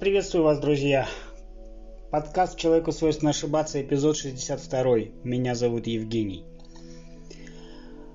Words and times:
Приветствую 0.00 0.44
вас, 0.44 0.60
друзья. 0.60 1.08
Подкаст 2.12 2.56
«Человеку 2.56 2.92
свойственно 2.92 3.30
ошибаться», 3.30 3.82
эпизод 3.82 4.16
62. 4.16 4.96
Меня 5.24 5.56
зовут 5.56 5.88
Евгений. 5.88 6.44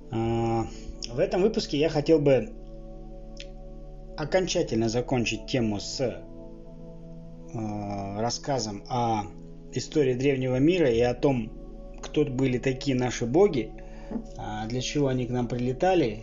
А, 0.09 0.65
в 1.09 1.19
этом 1.19 1.41
выпуске 1.41 1.77
я 1.77 1.89
хотел 1.89 2.19
бы 2.19 2.53
окончательно 4.15 4.87
закончить 4.87 5.45
тему 5.47 5.81
с 5.81 5.99
а, 7.53 8.21
рассказом 8.21 8.85
о 8.87 9.23
истории 9.73 10.13
древнего 10.13 10.55
мира 10.55 10.89
и 10.89 11.01
о 11.01 11.13
том, 11.13 11.51
кто 12.01 12.23
были 12.23 12.59
такие 12.59 12.95
наши 12.95 13.25
боги, 13.25 13.73
а, 14.37 14.67
для 14.67 14.79
чего 14.79 15.07
они 15.07 15.25
к 15.25 15.31
нам 15.31 15.49
прилетали, 15.49 16.21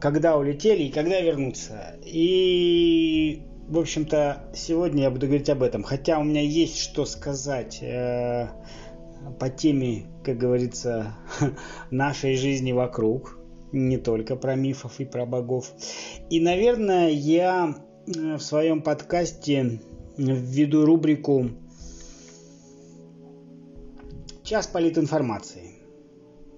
когда 0.00 0.36
улетели 0.36 0.84
и 0.84 0.92
когда 0.92 1.20
вернутся. 1.20 1.96
И, 2.04 3.42
в 3.68 3.78
общем-то, 3.78 4.50
сегодня 4.54 5.04
я 5.04 5.10
буду 5.10 5.26
говорить 5.26 5.50
об 5.50 5.62
этом. 5.62 5.82
Хотя 5.82 6.18
у 6.18 6.24
меня 6.24 6.42
есть 6.42 6.78
что 6.78 7.04
сказать 7.04 7.78
э, 7.82 8.48
по 9.38 9.48
теме, 9.50 10.06
как 10.24 10.38
говорится, 10.38 11.14
нашей 11.90 12.36
жизни 12.36 12.72
вокруг. 12.72 13.38
Не 13.70 13.98
только 13.98 14.34
про 14.36 14.54
мифов 14.54 14.98
и 14.98 15.04
про 15.04 15.26
богов. 15.26 15.70
И, 16.30 16.40
наверное, 16.40 17.10
я 17.10 17.74
э, 18.06 18.36
в 18.36 18.40
своем 18.40 18.80
подкасте 18.80 19.80
введу 20.16 20.86
рубрику 20.86 21.50
«Час 24.42 24.66
политинформации» 24.66 25.67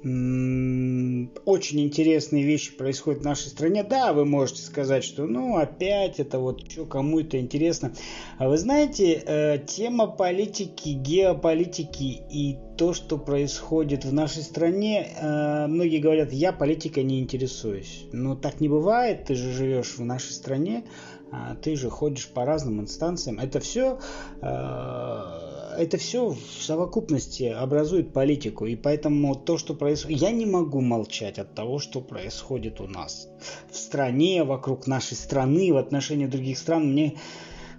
очень 0.02 1.80
интересные 1.80 2.42
вещи 2.42 2.74
происходят 2.74 3.20
в 3.20 3.24
нашей 3.24 3.48
стране. 3.48 3.84
Да, 3.84 4.14
вы 4.14 4.24
можете 4.24 4.62
сказать, 4.62 5.04
что 5.04 5.26
ну 5.26 5.58
опять 5.58 6.18
это 6.18 6.38
вот 6.38 6.70
что 6.70 6.86
кому 6.86 7.20
это 7.20 7.38
интересно. 7.38 7.92
А 8.38 8.48
вы 8.48 8.56
знаете, 8.56 9.22
э, 9.26 9.58
тема 9.58 10.06
политики, 10.06 10.90
геополитики 10.90 12.22
и 12.30 12.56
то, 12.78 12.94
что 12.94 13.18
происходит 13.18 14.06
в 14.06 14.12
нашей 14.14 14.42
стране, 14.42 15.06
э, 15.06 15.66
многие 15.66 15.98
говорят, 15.98 16.32
я 16.32 16.52
политикой 16.52 17.04
не 17.04 17.20
интересуюсь. 17.20 18.06
Но 18.12 18.36
так 18.36 18.60
не 18.60 18.70
бывает, 18.70 19.26
ты 19.26 19.34
же 19.34 19.52
живешь 19.52 19.98
в 19.98 20.04
нашей 20.04 20.32
стране, 20.32 20.84
а 21.30 21.56
ты 21.56 21.76
же 21.76 21.90
ходишь 21.90 22.28
по 22.28 22.46
разным 22.46 22.80
инстанциям. 22.80 23.38
Это 23.38 23.60
все 23.60 23.98
э, 24.40 25.49
это 25.80 25.96
все 25.96 26.28
в 26.30 26.62
совокупности 26.62 27.44
образует 27.44 28.12
политику. 28.12 28.66
И 28.66 28.76
поэтому 28.76 29.34
то, 29.34 29.56
что 29.56 29.74
происходит... 29.74 30.20
Я 30.20 30.30
не 30.30 30.44
могу 30.44 30.80
молчать 30.80 31.38
от 31.38 31.54
того, 31.54 31.78
что 31.78 32.00
происходит 32.00 32.80
у 32.80 32.86
нас. 32.86 33.28
В 33.70 33.76
стране, 33.76 34.44
вокруг 34.44 34.86
нашей 34.86 35.16
страны, 35.16 35.72
в 35.72 35.78
отношении 35.78 36.26
других 36.26 36.58
стран. 36.58 36.92
Мне 36.92 37.16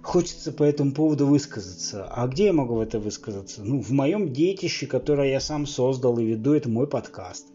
хочется 0.02 0.52
по 0.52 0.64
этому 0.64 0.92
поводу 0.92 1.26
высказаться. 1.26 2.08
А 2.10 2.26
где 2.26 2.46
я 2.46 2.52
могу 2.52 2.74
в 2.74 2.80
это 2.80 2.98
высказаться? 2.98 3.62
Ну, 3.62 3.80
в 3.80 3.90
моем 3.90 4.32
детище, 4.32 4.86
которое 4.86 5.30
я 5.30 5.40
сам 5.40 5.66
создал 5.66 6.18
и 6.18 6.24
веду, 6.24 6.54
это 6.54 6.68
мой 6.68 6.88
подкаст. 6.88 7.46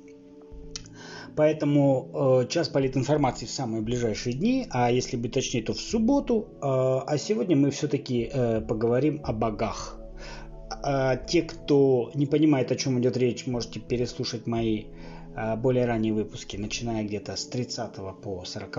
Поэтому 1.36 2.42
э, 2.42 2.48
час 2.48 2.68
политинформации 2.70 3.46
в 3.46 3.52
самые 3.52 3.84
ближайшие 3.84 4.34
дни, 4.34 4.66
а 4.72 4.92
если 4.92 5.18
быть 5.18 5.34
точнее, 5.34 5.62
то 5.62 5.74
в 5.74 5.80
субботу. 5.80 6.48
Э, 6.56 7.02
а 7.06 7.18
сегодня 7.20 7.56
мы 7.56 7.70
все-таки 7.70 8.28
э, 8.34 8.62
поговорим 8.62 9.22
о 9.24 9.34
богах. 9.34 10.00
А, 10.90 11.18
те, 11.18 11.42
кто 11.42 12.12
не 12.14 12.26
понимает, 12.26 12.72
о 12.72 12.78
чем 12.78 12.98
идет 13.02 13.18
речь, 13.18 13.46
можете 13.46 13.82
переслушать 13.82 14.48
мои 14.48 14.86
а, 15.36 15.58
более 15.58 15.84
ранние 15.84 16.14
выпуски, 16.14 16.56
начиная 16.56 17.04
где-то 17.04 17.36
с 17.36 17.46
30 17.46 17.94
по 18.24 18.46
40. 18.46 18.74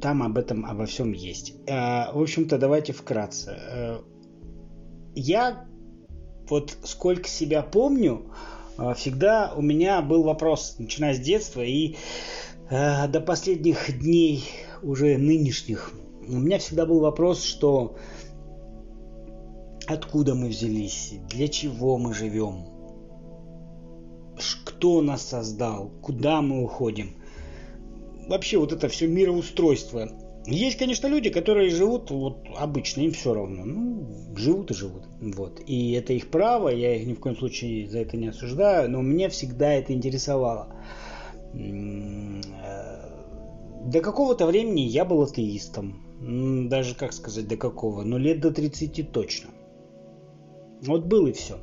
Там 0.00 0.22
об 0.24 0.36
этом, 0.36 0.66
обо 0.66 0.86
всем 0.86 1.12
есть. 1.12 1.54
А, 1.68 2.10
в 2.12 2.20
общем-то, 2.20 2.58
давайте 2.58 2.92
вкратце. 2.92 3.56
Э, 3.56 3.98
я 5.14 5.68
вот 6.48 6.76
сколько 6.82 7.28
себя 7.28 7.62
помню, 7.62 8.32
всегда 8.96 9.52
у 9.56 9.62
меня 9.62 10.02
был 10.02 10.24
вопрос, 10.24 10.74
начиная 10.78 11.14
с 11.14 11.20
детства 11.20 11.60
и 11.60 11.94
до 12.68 13.22
последних 13.24 14.00
дней 14.00 14.44
уже 14.82 15.16
нынешних. 15.16 15.92
У 16.26 16.38
меня 16.38 16.58
всегда 16.58 16.86
был 16.86 16.98
вопрос, 16.98 17.44
что 17.44 17.96
откуда 19.92 20.34
мы 20.34 20.48
взялись, 20.48 21.14
для 21.28 21.48
чего 21.48 21.98
мы 21.98 22.14
живем, 22.14 22.64
кто 24.64 25.02
нас 25.02 25.22
создал, 25.22 25.90
куда 26.00 26.40
мы 26.42 26.62
уходим. 26.62 27.16
Вообще 28.28 28.58
вот 28.58 28.72
это 28.72 28.88
все 28.88 29.08
мироустройство. 29.08 30.08
Есть, 30.46 30.78
конечно, 30.78 31.08
люди, 31.08 31.28
которые 31.28 31.70
живут 31.70 32.10
вот 32.10 32.46
обычно, 32.56 33.02
им 33.02 33.10
все 33.12 33.34
равно. 33.34 33.64
Ну, 33.64 34.36
живут 34.36 34.70
и 34.70 34.74
живут. 34.74 35.02
Вот. 35.20 35.60
И 35.66 35.92
это 35.92 36.12
их 36.12 36.30
право, 36.30 36.68
я 36.68 36.94
их 36.96 37.06
ни 37.06 37.14
в 37.14 37.20
коем 37.20 37.36
случае 37.36 37.88
за 37.88 37.98
это 37.98 38.16
не 38.16 38.28
осуждаю, 38.28 38.90
но 38.90 39.02
мне 39.02 39.28
всегда 39.28 39.72
это 39.72 39.92
интересовало. 39.92 40.72
Э, 41.52 42.40
до 43.86 44.00
какого-то 44.00 44.46
времени 44.46 44.82
я 44.82 45.04
был 45.04 45.22
атеистом. 45.22 46.68
Даже, 46.68 46.94
как 46.94 47.12
сказать, 47.12 47.48
до 47.48 47.56
какого? 47.56 48.02
Но 48.02 48.18
лет 48.18 48.40
до 48.40 48.50
30 48.50 49.10
точно. 49.10 49.50
Вот 50.82 51.04
был 51.04 51.26
и 51.26 51.32
все. 51.32 51.58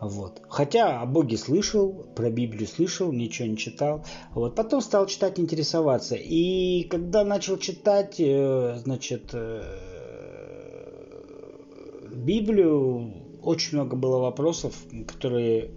Вот. 0.00 0.42
Хотя 0.48 1.00
о 1.00 1.06
Боге 1.06 1.36
слышал, 1.36 1.92
про 2.16 2.28
Библию 2.28 2.66
слышал, 2.66 3.12
ничего 3.12 3.46
не 3.46 3.56
читал. 3.56 4.04
Вот. 4.34 4.56
Потом 4.56 4.80
стал 4.80 5.06
читать, 5.06 5.38
интересоваться. 5.38 6.16
И 6.16 6.82
когда 6.84 7.24
начал 7.24 7.56
читать, 7.56 8.16
э, 8.18 8.78
значит, 8.82 9.30
э, 9.32 9.62
Библию, 12.12 13.12
очень 13.42 13.78
много 13.78 13.96
было 13.96 14.18
вопросов, 14.18 14.74
которые 15.06 15.70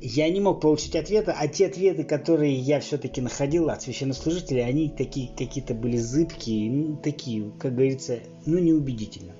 я 0.00 0.30
не 0.30 0.40
мог 0.40 0.60
получить 0.60 0.94
ответа, 0.94 1.34
а 1.36 1.48
те 1.48 1.66
ответы, 1.66 2.04
которые 2.04 2.54
я 2.54 2.78
все-таки 2.80 3.20
находил 3.20 3.68
от 3.68 3.82
священнослужителей, 3.82 4.64
они 4.64 4.88
такие 4.88 5.28
какие-то 5.36 5.74
были 5.74 5.96
зыбкие, 5.96 6.70
ну, 6.70 6.96
такие, 6.96 7.50
как 7.58 7.74
говорится, 7.74 8.20
ну, 8.46 8.58
неубедительно. 8.58 9.32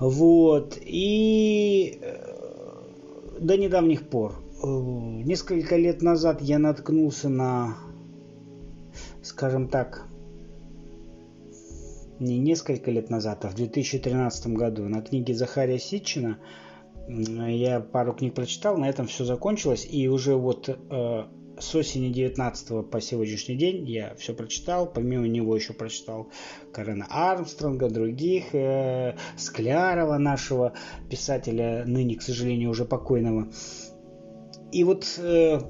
Вот. 0.00 0.78
И 0.80 1.98
э, 2.00 3.38
до 3.40 3.56
недавних 3.56 4.08
пор, 4.08 4.34
э, 4.62 4.66
несколько 4.66 5.76
лет 5.76 6.02
назад 6.02 6.40
я 6.40 6.58
наткнулся 6.58 7.28
на, 7.28 7.76
скажем 9.22 9.68
так, 9.68 10.06
не 12.20 12.38
несколько 12.38 12.90
лет 12.90 13.10
назад, 13.10 13.44
а 13.44 13.48
в 13.48 13.54
2013 13.54 14.48
году 14.48 14.88
на 14.88 15.02
книге 15.02 15.34
Захария 15.34 15.78
Ситчина 15.78 16.38
я 17.08 17.80
пару 17.80 18.12
книг 18.12 18.34
прочитал, 18.34 18.76
на 18.76 18.88
этом 18.88 19.06
все 19.06 19.24
закончилось, 19.24 19.86
и 19.88 20.08
уже 20.08 20.34
вот 20.34 20.68
э, 20.68 21.24
с 21.60 21.74
осени 21.74 22.12
19 22.12 22.90
по 22.90 23.00
сегодняшний 23.00 23.56
день 23.56 23.88
я 23.88 24.14
все 24.16 24.34
прочитал, 24.34 24.86
помимо 24.86 25.26
него 25.26 25.54
еще 25.56 25.72
прочитал 25.72 26.28
Карена 26.72 27.06
Армстронга, 27.10 27.88
других, 27.88 28.54
э, 28.54 29.16
Склярова 29.36 30.18
нашего 30.18 30.74
писателя, 31.10 31.84
ныне, 31.86 32.16
к 32.16 32.22
сожалению, 32.22 32.70
уже 32.70 32.84
покойного. 32.84 33.48
И 34.72 34.84
вот 34.84 35.06
э, 35.18 35.60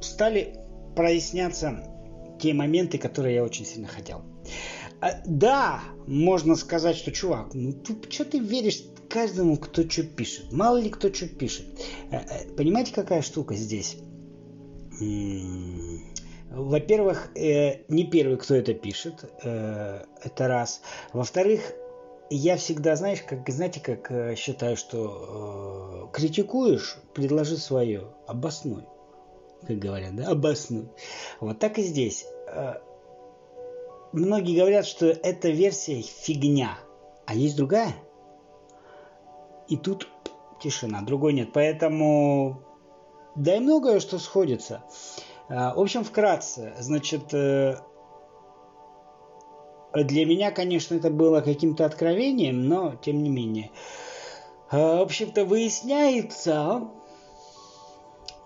стали 0.00 0.56
проясняться 0.94 1.84
те 2.40 2.54
моменты, 2.54 2.98
которые 2.98 3.36
я 3.36 3.44
очень 3.44 3.64
сильно 3.64 3.88
хотел. 3.88 4.22
А, 5.00 5.20
да, 5.26 5.82
можно 6.06 6.56
сказать, 6.56 6.96
что, 6.96 7.12
чувак, 7.12 7.54
ну 7.54 7.72
ты, 7.72 7.96
что 8.10 8.24
ты 8.24 8.38
веришь 8.38 8.82
каждому, 9.08 9.56
кто 9.56 9.88
что 9.88 10.02
пишет? 10.02 10.52
Мало 10.52 10.78
ли 10.78 10.90
кто 10.90 11.12
что 11.12 11.28
пишет. 11.28 11.66
Э, 12.10 12.16
э, 12.16 12.48
понимаете, 12.56 12.92
какая 12.92 13.22
штука 13.22 13.54
здесь? 13.54 13.96
Во-первых, 16.50 17.30
э, 17.36 17.84
не 17.88 18.04
первый, 18.04 18.36
кто 18.36 18.54
это 18.54 18.74
пишет, 18.74 19.24
э, 19.42 20.04
это 20.22 20.48
раз. 20.48 20.82
Во-вторых, 21.12 21.60
я 22.30 22.56
всегда, 22.56 22.96
знаешь, 22.96 23.22
как, 23.22 23.48
знаете, 23.48 23.80
как 23.80 24.10
э, 24.10 24.34
считаю, 24.36 24.76
что 24.76 26.10
э, 26.12 26.16
критикуешь, 26.16 26.96
предложи 27.12 27.56
свое, 27.56 28.08
обоснуй, 28.26 28.84
как 29.66 29.78
говорят, 29.78 30.16
да, 30.16 30.28
обоснуй. 30.28 30.88
Вот 31.40 31.58
так 31.58 31.78
и 31.78 31.82
здесь. 31.82 32.26
Э, 32.48 32.74
многие 34.12 34.58
говорят, 34.58 34.86
что 34.86 35.06
эта 35.06 35.50
версия 35.50 36.02
фигня, 36.02 36.78
а 37.26 37.34
есть 37.34 37.56
другая. 37.56 37.94
И 39.68 39.76
тут 39.76 40.08
тишина, 40.62 41.02
другой 41.02 41.32
нет. 41.32 41.50
Поэтому 41.52 42.63
да 43.34 43.56
и 43.56 43.60
многое 43.60 44.00
что 44.00 44.18
сходится. 44.18 44.82
А, 45.48 45.74
в 45.74 45.80
общем, 45.80 46.04
вкратце, 46.04 46.74
значит, 46.78 47.32
э, 47.34 47.76
для 49.94 50.26
меня, 50.26 50.50
конечно, 50.50 50.94
это 50.94 51.10
было 51.10 51.40
каким-то 51.40 51.84
откровением, 51.84 52.68
но 52.68 52.96
тем 52.96 53.22
не 53.22 53.30
менее. 53.30 53.70
А, 54.70 54.98
в 54.98 55.02
общем-то, 55.02 55.44
выясняется, 55.44 56.88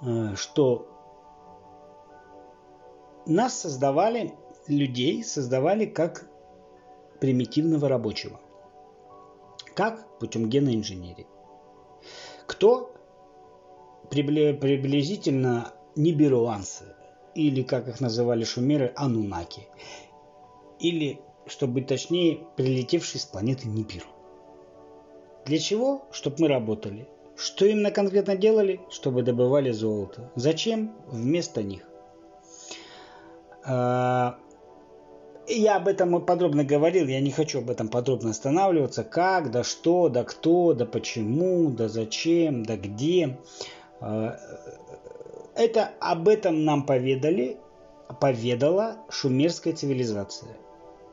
э, 0.03 0.35
что 0.37 0.89
нас 3.27 3.61
создавали 3.61 4.35
людей 4.69 5.25
создавали 5.25 5.87
как 5.87 6.29
примитивного 7.21 7.89
рабочего. 7.89 8.39
Как? 9.75 10.19
Путем 10.19 10.49
генной 10.49 10.75
инженерии. 10.75 11.27
Кто? 12.47 12.93
Приблизительно 14.11 15.73
нибируанцы, 15.97 16.85
или, 17.35 17.63
как 17.63 17.89
их 17.89 18.01
называли 18.01 18.45
шумеры, 18.45 18.93
анунаки. 18.97 19.69
Или, 20.81 21.21
чтобы 21.47 21.75
быть 21.75 21.87
точнее, 21.87 22.41
прилетевшие 22.57 23.21
с 23.21 23.25
планеты 23.25 23.69
Нибиру. 23.69 24.07
Для 25.45 25.59
чего? 25.59 26.03
Чтобы 26.11 26.37
мы 26.41 26.49
работали. 26.49 27.09
Что 27.37 27.65
именно 27.65 27.91
конкретно 27.91 28.37
делали? 28.37 28.81
Чтобы 28.91 29.23
добывали 29.23 29.71
золото. 29.71 30.31
Зачем? 30.35 30.97
Вместо 31.07 31.63
них. 31.63 31.89
А, 33.65 34.39
я 35.47 35.77
об 35.77 35.89
этом 35.89 36.21
подробно 36.25 36.65
говорил, 36.65 37.07
я 37.07 37.21
не 37.21 37.31
хочу 37.31 37.61
об 37.61 37.71
этом 37.71 37.89
подробно 37.89 38.31
останавливаться. 38.31 39.05
Как, 39.05 39.51
да 39.51 39.65
что, 39.65 40.09
да 40.09 40.25
кто, 40.25 40.75
да 40.75 40.85
почему, 40.85 41.71
да 41.71 41.89
зачем, 41.89 42.65
да 42.65 42.77
где. 42.77 43.39
А, 44.01 44.37
это 45.55 45.91
об 46.01 46.29
этом 46.29 46.65
нам 46.65 46.85
поведали, 46.85 47.59
поведала 48.21 48.99
шумерская 49.09 49.75
цивилизация. 49.75 50.57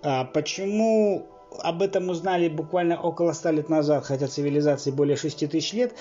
А 0.03 0.25
почему 0.25 1.25
об 1.61 1.81
этом 1.81 2.09
узнали 2.09 2.49
буквально 2.49 2.99
около 2.99 3.33
100 3.33 3.51
лет 3.51 3.69
назад, 3.69 4.05
хотя 4.05 4.27
цивилизации 4.27 4.91
более 4.91 5.17
6 5.17 5.49
тысяч 5.49 5.73
лет, 5.73 5.95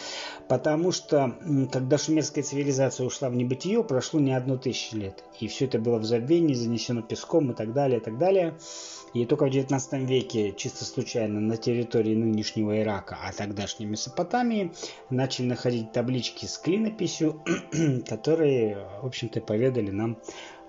потому 0.49 0.93
что 0.93 1.35
когда 1.73 1.99
шумерская 1.99 2.45
цивилизация 2.45 3.07
ушла 3.07 3.29
в 3.29 3.35
небытие, 3.35 3.83
прошло 3.85 4.21
не 4.21 4.33
одну 4.33 4.59
тысячу 4.59 4.97
лет. 4.97 5.25
И 5.41 5.49
все 5.49 5.67
это 5.67 5.79
было 5.79 5.99
в 5.99 6.05
забвении, 6.05 6.55
занесено 6.55 7.03
песком 7.03 7.51
и 7.51 7.55
так 7.55 7.73
далее, 7.73 8.01
и 8.01 8.03
так 8.03 8.19
далее. 8.19 8.55
И 9.15 9.25
только 9.27 9.47
в 9.47 9.51
19 9.51 9.93
веке, 10.09 10.53
чисто 10.57 10.85
случайно, 10.85 11.39
на 11.39 11.57
территории 11.57 12.17
нынешнего 12.17 12.81
Ирака, 12.81 13.17
а 13.23 13.33
тогдашней 13.33 13.87
Месопотамии, 13.87 14.73
начали 15.09 15.47
находить 15.47 15.93
таблички 15.93 16.47
с 16.47 16.59
клинописью, 16.59 17.41
которые, 18.09 18.89
в 19.03 19.07
общем-то, 19.07 19.41
поведали 19.41 19.93
нам 19.93 20.19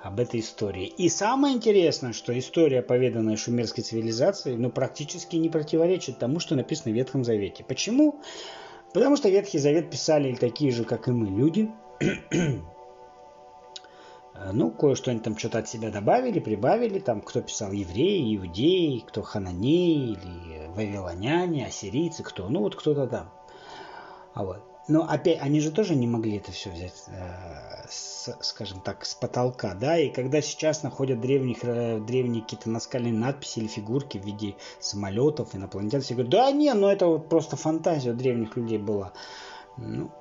об 0.06 0.20
этой 0.20 0.40
истории. 0.40 0.86
И 0.86 1.10
самое 1.10 1.56
интересное, 1.56 2.14
что 2.14 2.38
история, 2.38 2.84
поведанная 2.84 3.38
шумерской 3.38 3.84
цивилизацией, 3.84 4.56
ну, 4.56 4.70
практически 4.70 5.36
не 5.36 5.50
противоречит 5.50 6.20
тому, 6.20 6.40
что 6.40 6.56
написано 6.56 6.92
в 6.92 6.96
Ветхом 6.96 7.24
Завете. 7.24 7.64
Почему? 7.64 8.22
Потому 8.94 9.16
что 9.16 9.30
Ветхий 9.30 9.58
Завет 9.58 9.90
писали 9.90 10.36
такие 10.36 10.72
же, 10.72 10.84
как 10.84 11.08
и 11.08 11.12
мы, 11.12 11.28
люди. 11.28 11.72
ну, 14.54 14.70
кое-что 14.70 15.10
они 15.10 15.22
там 15.22 15.36
что-то 15.40 15.58
от 15.58 15.68
себя 15.68 15.90
добавили, 15.90 16.40
прибавили. 16.40 17.00
Там 17.00 17.22
кто 17.22 17.42
писал 17.42 17.72
евреи, 17.72 18.38
иудеи, 18.38 19.04
кто 19.08 19.24
хананеи 19.24 20.12
или 20.12 20.68
вавилоняне, 20.68 21.66
ассирийцы, 21.66 22.22
кто. 22.22 22.48
Ну, 22.48 22.60
вот 22.60 22.76
кто-то 22.76 23.08
там. 23.08 23.32
А 24.36 24.44
вот. 24.46 24.75
Но 24.88 25.10
опять, 25.10 25.40
они 25.42 25.62
же 25.62 25.72
тоже 25.72 25.96
не 25.96 26.06
могли 26.06 26.38
это 26.38 26.52
все 26.52 26.70
взять, 26.70 27.06
э, 27.08 27.88
с, 27.90 28.38
скажем 28.42 28.82
так, 28.82 29.04
с 29.04 29.16
потолка, 29.16 29.74
да, 29.74 29.98
и 29.98 30.10
когда 30.10 30.42
сейчас 30.42 30.84
находят 30.84 31.20
древних, 31.20 31.64
э, 31.64 32.00
древние 32.00 32.44
какие-то 32.44 32.70
наскальные 32.70 33.14
надписи 33.14 33.60
или 33.60 33.68
фигурки 33.68 34.20
в 34.20 34.26
виде 34.26 34.56
самолетов, 34.80 35.56
инопланетян, 35.56 36.02
все 36.02 36.14
говорят, 36.14 36.32
да 36.32 36.52
не, 36.52 36.72
ну 36.74 36.88
это 36.88 37.08
вот 37.08 37.30
просто 37.30 37.56
фантазия 37.56 38.12
у 38.12 38.14
древних 38.14 38.56
людей 38.56 38.78
была. 38.78 39.14
Ну, 39.78 40.12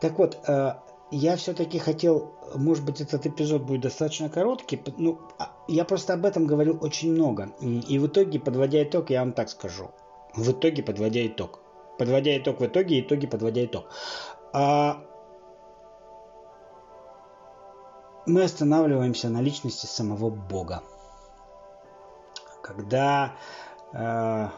так 0.00 0.18
вот, 0.18 0.38
э, 0.48 0.74
я 1.10 1.36
все-таки 1.36 1.78
хотел, 1.78 2.32
может 2.54 2.84
быть, 2.84 3.02
этот 3.02 3.26
эпизод 3.26 3.62
будет 3.62 3.82
достаточно 3.82 4.30
короткий, 4.30 4.80
ну, 4.96 5.18
а, 5.38 5.54
я 5.68 5.84
просто 5.84 6.14
об 6.14 6.24
этом 6.24 6.46
говорил 6.46 6.78
очень 6.80 7.12
много, 7.12 7.50
и 7.60 7.98
в 7.98 8.06
итоге, 8.06 8.40
подводя 8.40 8.82
итог, 8.82 9.10
я 9.10 9.20
вам 9.20 9.32
так 9.32 9.50
скажу, 9.50 9.90
в 10.34 10.50
итоге, 10.52 10.82
подводя 10.82 11.26
итог, 11.26 11.60
Подводя 11.98 12.36
итог 12.36 12.60
в 12.60 12.66
итоге, 12.66 13.00
итоги 13.00 13.26
подводя 13.26 13.64
итог. 13.64 13.86
А 14.52 15.02
мы 18.26 18.42
останавливаемся 18.42 19.28
на 19.28 19.40
личности 19.40 19.86
самого 19.86 20.30
Бога. 20.30 20.82
Когда 22.62 23.36
э, 23.92 24.48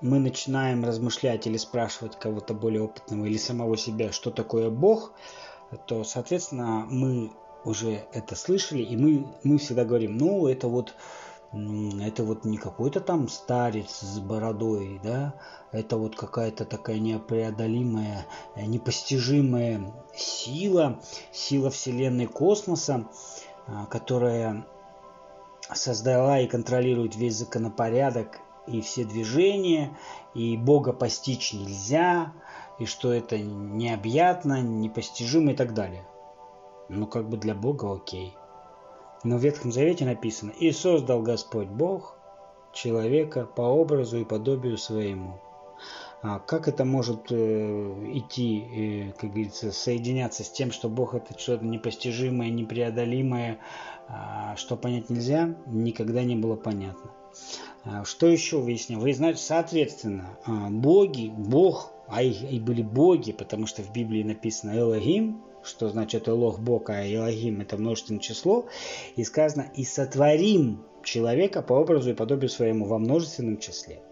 мы 0.00 0.18
начинаем 0.18 0.84
размышлять 0.84 1.46
или 1.46 1.56
спрашивать 1.56 2.18
кого-то 2.18 2.54
более 2.54 2.82
опытного 2.82 3.26
или 3.26 3.36
самого 3.36 3.76
себя, 3.76 4.12
что 4.12 4.30
такое 4.30 4.70
Бог, 4.70 5.12
то, 5.86 6.02
соответственно, 6.04 6.86
мы 6.88 7.32
уже 7.64 8.06
это 8.12 8.34
слышали, 8.34 8.82
и 8.82 8.96
мы, 8.96 9.26
мы 9.44 9.58
всегда 9.58 9.84
говорим, 9.84 10.16
ну, 10.16 10.48
это 10.48 10.68
вот 10.68 10.94
это 11.52 12.22
вот 12.22 12.44
не 12.44 12.58
какой-то 12.58 13.00
там 13.00 13.28
старец 13.28 14.00
с 14.00 14.20
бородой, 14.20 15.00
да, 15.02 15.34
это 15.72 15.96
вот 15.96 16.14
какая-то 16.14 16.64
такая 16.64 17.00
непреодолимая, 17.00 18.26
э, 18.54 18.66
непостижимая 18.66 19.92
сила, 20.14 21.00
сила 21.32 21.70
Вселенной 21.70 22.26
космоса, 22.26 23.08
а, 23.66 23.86
которая 23.86 24.64
создала 25.74 26.38
и 26.38 26.46
контролирует 26.46 27.16
весь 27.16 27.36
законопорядок 27.36 28.38
и 28.68 28.80
все 28.80 29.04
движения, 29.04 29.96
и 30.34 30.56
Бога 30.56 30.92
постичь 30.92 31.52
нельзя, 31.52 32.32
и 32.78 32.86
что 32.86 33.12
это 33.12 33.38
необъятно, 33.38 34.62
непостижимо 34.62 35.52
и 35.52 35.56
так 35.56 35.74
далее. 35.74 36.06
Ну, 36.88 37.06
как 37.06 37.28
бы 37.28 37.36
для 37.36 37.54
Бога 37.54 37.92
окей. 37.92 38.36
Но 39.22 39.36
в 39.36 39.42
Ветхом 39.42 39.72
Завете 39.72 40.04
написано 40.04 40.52
«И 40.58 40.72
создал 40.72 41.22
Господь 41.22 41.68
Бог 41.68 42.16
человека 42.72 43.44
по 43.44 43.62
образу 43.62 44.18
и 44.18 44.24
подобию 44.24 44.78
своему». 44.78 45.40
А 46.22 46.38
как 46.38 46.68
это 46.68 46.84
может 46.84 47.32
э, 47.32 47.34
идти, 48.12 48.60
э, 48.60 49.12
как 49.12 49.30
говорится, 49.30 49.72
соединяться 49.72 50.44
с 50.44 50.50
тем, 50.50 50.70
что 50.70 50.90
Бог 50.90 51.14
это 51.14 51.38
что-то 51.38 51.64
непостижимое, 51.64 52.50
непреодолимое, 52.50 53.58
э, 54.08 54.12
что 54.56 54.76
понять 54.76 55.08
нельзя, 55.08 55.56
никогда 55.66 56.22
не 56.22 56.36
было 56.36 56.56
понятно. 56.56 57.10
А, 57.84 58.04
что 58.04 58.26
еще 58.26 58.58
выяснил? 58.58 59.00
Вы 59.00 59.14
знаете, 59.14 59.40
соответственно, 59.40 60.38
а, 60.44 60.68
боги, 60.68 61.32
Бог, 61.34 61.92
а 62.08 62.22
их 62.22 62.42
и 62.50 62.60
были 62.60 62.82
боги, 62.82 63.32
потому 63.32 63.66
что 63.66 63.82
в 63.82 63.92
Библии 63.92 64.22
написано 64.22 64.76
Элогим, 64.78 65.42
что 65.62 65.88
значит 65.88 66.28
Элох 66.28 66.58
Бог, 66.58 66.90
а 66.90 67.06
Элогим 67.06 67.60
это 67.60 67.76
множественное 67.76 68.20
число, 68.20 68.66
и 69.16 69.24
сказано 69.24 69.70
«и 69.74 69.84
сотворим 69.84 70.84
человека 71.02 71.62
по 71.62 71.74
образу 71.74 72.10
и 72.10 72.14
подобию 72.14 72.48
своему 72.48 72.86
во 72.86 72.98
множественном 72.98 73.58
числе». 73.58 74.02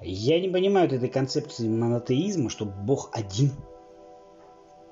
Я 0.00 0.40
не 0.40 0.48
понимаю 0.48 0.92
этой 0.92 1.08
концепции 1.08 1.68
монотеизма, 1.68 2.50
что 2.50 2.64
Бог 2.64 3.10
один. 3.12 3.52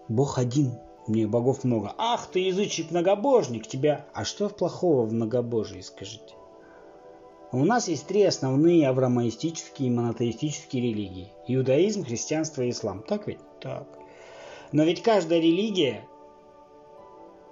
Бог 0.09 0.39
один. 0.39 0.73
Мне 1.07 1.29
богов 1.29 1.63
много. 1.63 1.95
Ах, 1.99 2.29
ты 2.33 2.41
язычник, 2.41 2.91
многобожник, 2.91 3.69
тебя... 3.69 4.07
А 4.13 4.25
что 4.25 4.49
плохого 4.49 5.07
в 5.07 5.13
многобожии, 5.13 5.81
скажите? 5.81 6.35
У 7.53 7.65
нас 7.65 7.87
есть 7.87 8.09
три 8.09 8.25
основные 8.25 8.89
авраамоистические 8.89 9.89
и 9.89 9.93
монотеистические 9.93 10.83
религии. 10.83 11.33
Иудаизм, 11.47 12.05
христианство 12.05 12.63
и 12.63 12.71
ислам. 12.71 13.05
Так 13.07 13.29
ведь? 13.29 13.39
Так. 13.61 13.87
Но 14.73 14.85
ведь 14.85 15.03
каждая 15.03 15.41
религия 15.41 16.09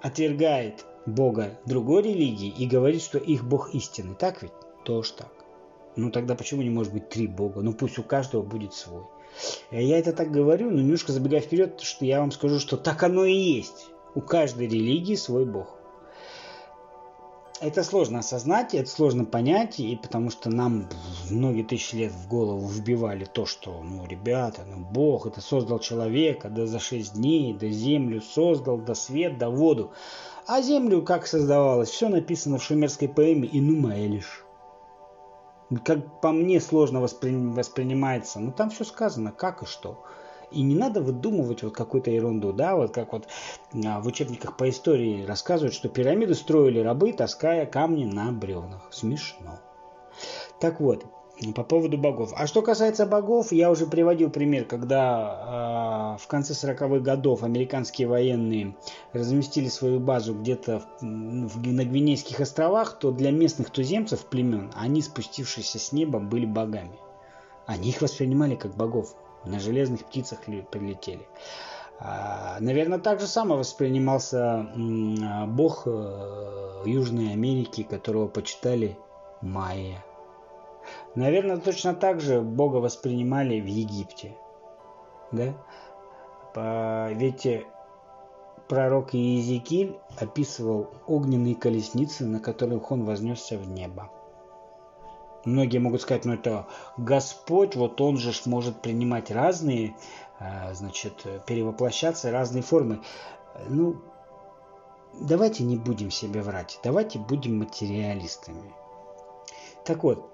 отвергает 0.03 0.85
Бога 1.07 1.59
другой 1.67 2.03
религии 2.03 2.49
и 2.49 2.67
говорит, 2.67 3.03
что 3.03 3.19
их 3.19 3.45
Бог 3.45 3.75
истинный. 3.75 4.15
Так 4.15 4.43
ведь? 4.43 4.53
Тоже 4.85 5.13
так. 5.15 5.33
Ну 5.97 6.11
тогда 6.11 6.35
почему 6.35 6.63
не 6.63 6.71
может 6.71 6.93
быть 6.93 7.09
три 7.09 7.27
Бога? 7.27 7.63
Ну 7.63 7.73
пусть 7.73 7.99
у 7.99 8.03
каждого 8.03 8.43
будет 8.43 8.75
свой. 8.75 9.03
Я 9.71 9.99
это 9.99 10.13
так 10.13 10.31
говорю, 10.31 10.71
но 10.71 10.81
немножко 10.81 11.13
забегая 11.13 11.41
вперед, 11.41 11.81
что 11.81 12.05
я 12.05 12.21
вам 12.21 12.31
скажу, 12.31 12.59
что 12.59 12.77
так 12.77 13.03
оно 13.03 13.25
и 13.25 13.35
есть. 13.35 13.87
У 14.15 14.21
каждой 14.21 14.67
религии 14.67 15.15
свой 15.15 15.45
Бог 15.45 15.79
это 17.65 17.83
сложно 17.83 18.19
осознать, 18.19 18.75
это 18.75 18.91
сложно 18.91 19.25
понять, 19.25 19.81
и 19.81 19.97
потому 19.97 20.29
что 20.29 20.51
нам 20.51 20.87
многие 21.31 21.63
тысячи 21.63 21.97
лет 21.97 22.13
в 22.13 22.29
голову 22.29 22.67
вбивали 22.67 23.25
то, 23.25 23.47
что, 23.47 23.83
ну, 23.83 24.07
ребята, 24.07 24.67
ну, 24.67 24.85
Бог 24.85 25.27
это 25.27 25.41
создал 25.41 25.79
человека, 25.79 26.51
да 26.51 26.67
за 26.67 26.79
шесть 26.79 27.15
дней, 27.15 27.55
да 27.55 27.69
землю 27.69 28.21
создал, 28.21 28.77
да 28.77 28.95
свет, 28.95 29.39
да 29.39 29.49
воду. 29.49 29.93
А 30.47 30.61
землю 30.61 31.01
как 31.03 31.27
создавалось? 31.27 31.89
Все 31.89 32.11
написано 32.11 32.59
в 32.59 32.63
шумерской 32.63 33.09
поэме 33.09 33.49
«Инума 33.51 33.99
Элиш». 33.99 34.45
Как 35.85 36.21
по 36.21 36.33
мне 36.33 36.61
сложно 36.61 37.01
воспри... 37.01 37.35
воспринимается, 37.35 38.41
но 38.41 38.53
там 38.53 38.69
все 38.69 38.85
сказано, 38.85 39.33
как 39.33 39.63
и 39.63 39.67
что. 39.67 40.05
И 40.55 40.63
не 40.63 40.75
надо 40.77 41.01
выдумывать 41.01 41.63
вот 41.63 41.75
какую-то 41.75 42.11
ерунду, 42.11 42.53
да, 42.53 42.77
вот 42.77 42.95
как 42.95 43.13
вот 43.13 43.27
а, 43.85 44.01
в 44.01 44.07
учебниках 44.07 44.57
по 44.57 44.69
истории 44.69 45.27
рассказывают, 45.27 45.75
что 45.75 45.89
пирамиды 45.89 46.35
строили 46.35 46.79
рабы, 46.79 47.13
таская 47.13 47.67
камни 47.67 48.05
на 48.05 48.31
бревнах. 48.31 48.87
Смешно. 48.91 49.59
Так 50.61 50.81
вот, 50.81 51.05
По 51.57 51.65
поводу 51.65 51.99
богов. 51.99 52.33
А 52.37 52.47
что 52.47 52.63
касается 52.63 53.07
богов, 53.07 53.51
я 53.51 53.69
уже 53.69 53.87
приводил 53.87 54.31
пример, 54.31 54.67
когда 54.67 56.15
э, 56.17 56.23
в 56.23 56.29
конце 56.29 56.53
40-х 56.53 57.01
годов 57.01 57.43
американские 57.43 58.07
военные 58.07 58.77
разместили 59.13 59.67
свою 59.69 59.99
базу 59.99 60.35
где-то 60.35 60.85
на 61.01 61.85
Гвинейских 61.85 62.39
островах, 62.39 63.01
то 63.01 63.11
для 63.11 63.33
местных 63.33 63.71
туземцев 63.71 64.25
племен 64.27 64.71
они, 64.77 65.03
спустившиеся 65.03 65.81
с 65.81 65.91
неба, 65.91 66.21
были 66.21 66.47
богами. 66.47 66.99
Они 67.67 67.89
их 67.89 68.01
воспринимали 68.01 68.55
как 68.55 68.77
богов. 68.77 69.17
На 69.45 69.59
железных 69.59 70.05
птицах 70.05 70.41
прилетели. 70.71 71.27
А, 72.01 72.57
наверное, 72.61 72.99
так 72.99 73.21
же 73.21 73.27
самое 73.27 73.59
воспринимался 73.59 74.67
бог 75.49 75.83
э, 75.87 76.83
Южной 76.87 77.33
Америки, 77.33 77.83
которого 77.83 78.27
почитали 78.27 78.99
майя. 79.41 80.05
Наверное, 81.15 81.59
точно 81.59 81.95
так 81.95 82.21
же 82.21 82.41
Бога 82.41 82.77
воспринимали 82.77 83.61
в 83.61 83.67
Египте. 83.67 84.37
Да? 85.33 85.55
Ведь 87.15 87.47
пророк 88.69 89.15
Иезекииль 89.15 89.97
описывал 90.19 90.91
огненные 91.07 91.55
колесницы, 91.55 92.27
на 92.27 92.41
которых 92.41 92.91
он 92.91 93.05
вознесся 93.05 93.57
в 93.59 93.69
небо. 93.69 94.11
Многие 95.45 95.79
могут 95.79 96.03
сказать, 96.03 96.25
ну 96.25 96.35
это 96.35 96.67
Господь, 96.97 97.77
вот 97.77 98.01
он 98.01 98.17
же 98.17 98.33
может 98.47 98.81
принимать 98.81 99.31
разные, 99.31 99.97
а, 100.39 100.73
значит, 100.75 101.27
перевоплощаться, 101.47 102.31
разные 102.31 102.63
формы. 102.63 103.03
Ну, 103.69 103.97
давайте 105.21 105.65
не 105.65 105.77
будем 105.77 106.11
себе 106.11 106.43
врать, 106.43 106.79
давайте 106.83 107.19
будем 107.19 107.59
материалистами. 107.59 108.73
Так 109.85 110.03
вот, 110.03 110.31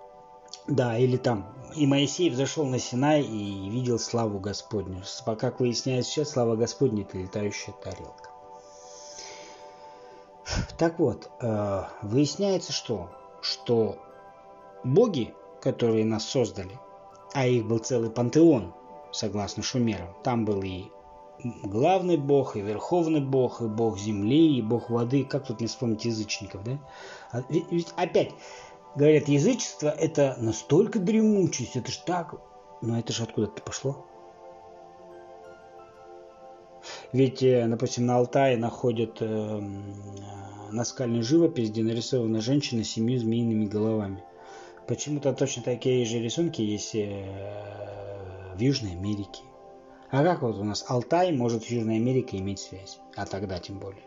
да, 0.67 0.97
или 0.97 1.17
там, 1.17 1.53
и 1.75 1.87
Моисей 1.87 2.31
взошел 2.31 2.65
на 2.65 2.79
Синай 2.79 3.23
и 3.23 3.69
видел 3.69 3.99
славу 3.99 4.39
Господню. 4.39 5.03
Пока, 5.27 5.53
выясняется 5.59 6.11
сейчас, 6.11 6.31
слава 6.31 6.57
Господня– 6.57 7.03
это 7.09 7.19
летающая 7.19 7.75
тарелка. 7.75 8.31
Так 10.79 10.99
вот, 10.99 11.31
э, 11.41 11.85
выясняется 12.03 12.73
что? 12.73 13.11
Что 13.41 13.99
боги, 14.85 15.35
которые 15.61 16.05
нас 16.05 16.25
создали, 16.29 16.79
а 17.35 17.47
их 17.47 17.67
был 17.67 17.79
целый 17.79 18.11
пантеон, 18.11 18.75
согласно 19.13 19.63
шумерам, 19.63 20.15
там 20.23 20.45
был 20.45 20.63
и 20.63 20.85
главный 21.63 22.17
бог, 22.17 22.57
и 22.57 22.61
верховный 22.61 23.21
бог, 23.21 23.63
и 23.63 23.67
бог 23.67 23.99
земли, 23.99 24.59
и 24.59 24.63
бог 24.63 24.91
воды, 24.91 25.25
как 25.25 25.47
тут 25.47 25.61
не 25.61 25.67
вспомнить 25.67 26.05
язычников, 26.05 26.63
да? 26.65 26.79
А 27.33 27.43
ведь, 27.49 27.93
опять, 27.97 28.33
Говорят, 28.97 29.29
язычество 29.29 29.89
это 29.89 30.37
настолько 30.41 30.99
дремучесть, 30.99 31.77
это 31.77 31.93
ж 31.93 31.97
так, 31.99 32.35
но 32.83 32.99
это 32.99 33.13
же 33.13 33.23
откуда-то 33.23 33.63
пошло. 33.63 34.05
Ведь, 37.13 37.41
допустим, 37.41 38.07
на 38.07 38.17
Алтае 38.17 38.57
находят 38.57 39.19
э, 39.21 39.61
наскальную 40.73 41.23
живопись, 41.23 41.71
где 41.71 41.83
нарисована 41.83 42.41
женщина 42.41 42.83
с 42.83 42.91
семью 42.91 43.19
змеиными 43.21 43.67
головами. 43.67 44.25
Почему-то 44.87 45.33
точно 45.33 45.63
такие 45.63 46.05
же 46.05 46.19
рисунки 46.19 46.61
есть 46.63 46.95
э, 46.95 48.55
в 48.57 48.61
Южной 48.61 48.93
Америке. 48.93 49.43
А 50.11 50.25
как 50.25 50.43
вот 50.43 50.57
у 50.57 50.65
нас 50.65 50.85
Алтай 50.89 51.33
может 51.33 51.65
в 51.65 51.71
Южной 51.71 51.97
Америке 51.97 52.39
иметь 52.39 52.59
связь? 52.59 52.99
А 53.15 53.27
тогда 53.27 53.59
тем 53.61 53.79
более. 53.79 54.03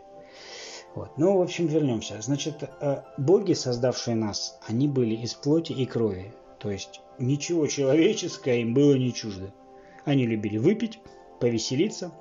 Вот. 0.95 1.17
Ну, 1.17 1.37
в 1.37 1.41
общем, 1.41 1.67
вернемся. 1.67 2.21
Значит, 2.21 2.63
э, 2.63 3.01
боги, 3.17 3.53
создавшие 3.53 4.15
нас, 4.15 4.59
они 4.67 4.87
были 4.87 5.15
из 5.15 5.33
плоти 5.33 5.71
и 5.73 5.85
крови. 5.85 6.33
То 6.59 6.69
есть 6.69 7.01
ничего 7.17 7.67
человеческое 7.67 8.59
им 8.61 8.73
было 8.73 8.95
не 8.95 9.13
чуждо. 9.13 9.53
Они 10.05 10.27
любили 10.27 10.57
выпить, 10.57 10.99
повеселиться, 11.39 12.11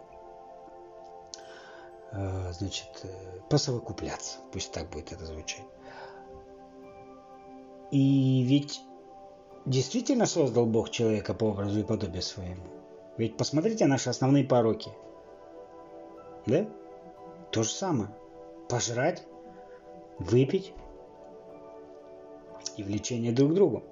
э, 2.12 2.52
значит, 2.52 3.04
посовокупляться. 3.50 4.38
Пусть 4.52 4.73
так 4.73 4.88
будет 4.90 5.12
это 5.12 5.26
звучать. 5.26 5.64
И 7.92 8.42
ведь 8.42 8.80
действительно 9.66 10.26
создал 10.26 10.66
Бог 10.66 10.90
человека 10.90 11.34
по 11.34 11.44
образу 11.44 11.78
и 11.78 11.84
подобию 11.84 12.22
своему. 12.22 12.64
Ведь 13.18 13.37
посмотрите 13.37 13.87
наши 13.87 14.08
основные 14.08 14.44
пороки. 14.44 14.90
Да? 16.46 16.66
То 17.50 17.62
же 17.62 17.70
самое 17.70 18.08
пожрать, 18.68 19.22
выпить 20.18 20.72
и 22.78 22.82
влечение 22.82 23.30
друг 23.30 23.52
к 23.52 23.54
другу. 23.54 23.82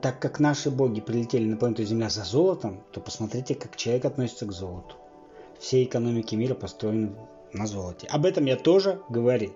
Так 0.00 0.18
как 0.18 0.40
наши 0.40 0.70
боги 0.70 1.02
прилетели 1.02 1.44
на 1.44 1.58
планету 1.58 1.84
Земля 1.84 2.08
за 2.08 2.24
золотом, 2.24 2.82
то 2.92 3.00
посмотрите, 3.00 3.54
как 3.54 3.76
человек 3.76 4.06
относится 4.06 4.46
к 4.46 4.52
золоту. 4.52 4.96
Все 5.58 5.84
экономики 5.84 6.34
мира 6.34 6.54
построены 6.54 7.12
на 7.52 7.66
золоте. 7.66 8.06
Об 8.06 8.24
этом 8.24 8.46
я 8.46 8.56
тоже 8.56 9.02
говорил. 9.10 9.54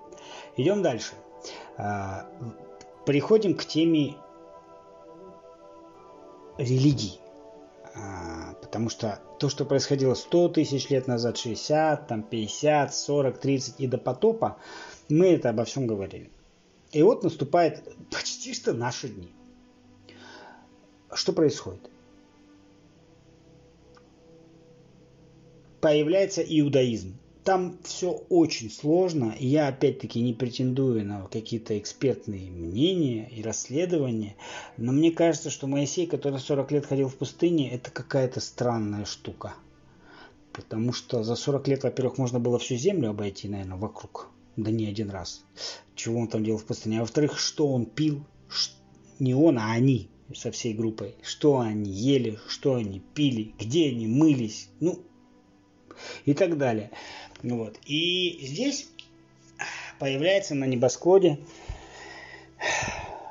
Идем 0.56 0.82
дальше. 0.82 1.14
А, 1.76 2.26
приходим 3.04 3.54
к 3.54 3.64
теме 3.64 4.16
религии. 6.58 7.20
А, 7.94 8.54
потому 8.62 8.88
что 8.88 9.20
то, 9.38 9.48
что 9.48 9.64
происходило 9.64 10.14
100 10.14 10.48
тысяч 10.50 10.88
лет 10.90 11.06
назад, 11.06 11.36
60, 11.36 12.08
там 12.08 12.22
50, 12.22 12.94
40, 12.94 13.38
30 13.38 13.80
и 13.80 13.86
до 13.86 13.98
потопа, 13.98 14.56
мы 15.08 15.28
это 15.28 15.50
обо 15.50 15.64
всем 15.64 15.86
говорили. 15.86 16.30
И 16.92 17.02
вот 17.02 17.22
наступает 17.22 17.82
почти 18.10 18.54
что 18.54 18.72
наши 18.72 19.08
дни. 19.08 19.32
Что 21.12 21.32
происходит? 21.32 21.90
Появляется 25.80 26.42
иудаизм 26.42 27.16
там 27.46 27.78
все 27.84 28.10
очень 28.28 28.72
сложно, 28.72 29.32
и 29.38 29.46
я 29.46 29.68
опять-таки 29.68 30.20
не 30.20 30.34
претендую 30.34 31.06
на 31.06 31.28
какие-то 31.28 31.78
экспертные 31.78 32.50
мнения 32.50 33.30
и 33.30 33.40
расследования, 33.40 34.34
но 34.76 34.90
мне 34.90 35.12
кажется, 35.12 35.48
что 35.48 35.68
Моисей, 35.68 36.08
который 36.08 36.40
40 36.40 36.72
лет 36.72 36.86
ходил 36.86 37.08
в 37.08 37.14
пустыне, 37.14 37.70
это 37.70 37.92
какая-то 37.92 38.40
странная 38.40 39.04
штука. 39.04 39.54
Потому 40.52 40.92
что 40.92 41.22
за 41.22 41.36
40 41.36 41.68
лет, 41.68 41.84
во-первых, 41.84 42.18
можно 42.18 42.40
было 42.40 42.58
всю 42.58 42.74
землю 42.74 43.10
обойти, 43.10 43.48
наверное, 43.48 43.78
вокруг. 43.78 44.28
Да 44.56 44.72
не 44.72 44.86
один 44.86 45.10
раз. 45.10 45.44
Чего 45.94 46.18
он 46.18 46.26
там 46.26 46.42
делал 46.42 46.58
в 46.58 46.64
пустыне. 46.64 46.98
А 46.98 47.02
во-вторых, 47.02 47.38
что 47.38 47.68
он 47.68 47.86
пил? 47.86 48.24
Не 49.20 49.34
он, 49.34 49.58
а 49.58 49.70
они 49.70 50.08
со 50.34 50.50
всей 50.50 50.74
группой. 50.74 51.14
Что 51.22 51.60
они 51.60 51.92
ели, 51.92 52.40
что 52.48 52.74
они 52.74 53.00
пили, 53.14 53.54
где 53.56 53.90
они 53.90 54.08
мылись. 54.08 54.68
Ну, 54.80 54.98
и 56.24 56.34
так 56.34 56.58
далее. 56.58 56.90
Вот. 57.46 57.78
И 57.86 58.40
здесь 58.42 58.88
появляется 60.00 60.56
на 60.56 60.64
небосклоне 60.64 61.38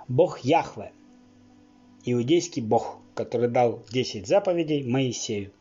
бог 0.08 0.40
Яхве, 0.40 0.94
иудейский 2.06 2.62
бог, 2.62 2.98
который 3.14 3.50
дал 3.50 3.84
10 3.92 4.26
заповедей 4.26 4.84
Моисею. 4.84 5.52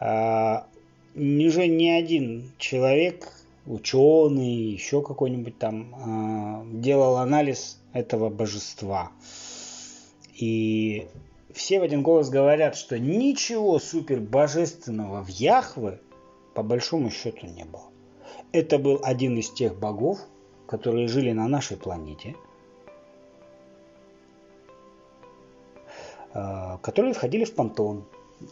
А, 0.00 0.66
уже 1.14 1.66
ни 1.66 1.88
один 1.88 2.50
человек, 2.56 3.30
ученый, 3.66 4.72
еще 4.72 5.02
какой-нибудь 5.02 5.58
там, 5.58 5.94
а, 5.94 6.64
делал 6.72 7.18
анализ 7.18 7.78
этого 7.92 8.30
божества. 8.30 9.12
И 10.34 11.06
все 11.52 11.80
в 11.80 11.82
один 11.82 12.02
голос 12.02 12.30
говорят, 12.30 12.76
что 12.76 12.98
ничего 12.98 13.78
супер 13.78 14.20
божественного 14.20 15.22
в 15.22 15.28
Яхве 15.28 16.00
по 16.54 16.62
большому 16.62 17.10
счету 17.10 17.46
не 17.46 17.64
было. 17.64 17.84
Это 18.52 18.78
был 18.78 19.00
один 19.02 19.38
из 19.38 19.50
тех 19.50 19.78
богов, 19.78 20.18
которые 20.66 21.08
жили 21.08 21.32
на 21.32 21.48
нашей 21.48 21.76
планете, 21.76 22.34
э, 26.34 26.78
которые 26.82 27.14
входили 27.14 27.44
в 27.44 27.54
пантеон. 27.54 28.04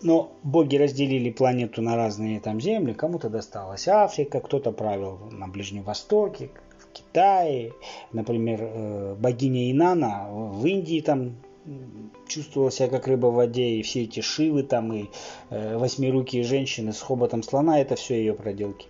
Но 0.02 0.32
боги 0.44 0.76
разделили 0.76 1.30
планету 1.30 1.82
на 1.82 1.96
разные 1.96 2.40
там 2.40 2.60
земли. 2.60 2.94
Кому-то 2.94 3.28
досталась 3.28 3.88
Африка, 3.88 4.40
кто-то 4.40 4.70
правил 4.70 5.18
на 5.30 5.48
Ближнем 5.48 5.82
Востоке, 5.82 6.50
в 6.78 6.92
Китае. 6.92 7.72
Например, 8.12 8.60
э, 8.62 9.14
богиня 9.18 9.70
Инана 9.70 10.28
в 10.30 10.64
Индии 10.64 11.00
там 11.00 11.36
чувствовал 12.26 12.70
себя 12.70 12.88
как 12.88 13.06
рыба 13.06 13.26
в 13.26 13.34
воде, 13.34 13.70
и 13.70 13.82
все 13.82 14.04
эти 14.04 14.20
шивы 14.20 14.62
там, 14.62 14.92
и 14.92 15.06
э, 15.50 15.76
восьмирукие 15.76 16.42
женщины 16.42 16.92
с 16.92 17.00
хоботом 17.00 17.42
слона, 17.42 17.80
это 17.80 17.96
все 17.96 18.16
ее 18.16 18.34
проделки. 18.34 18.86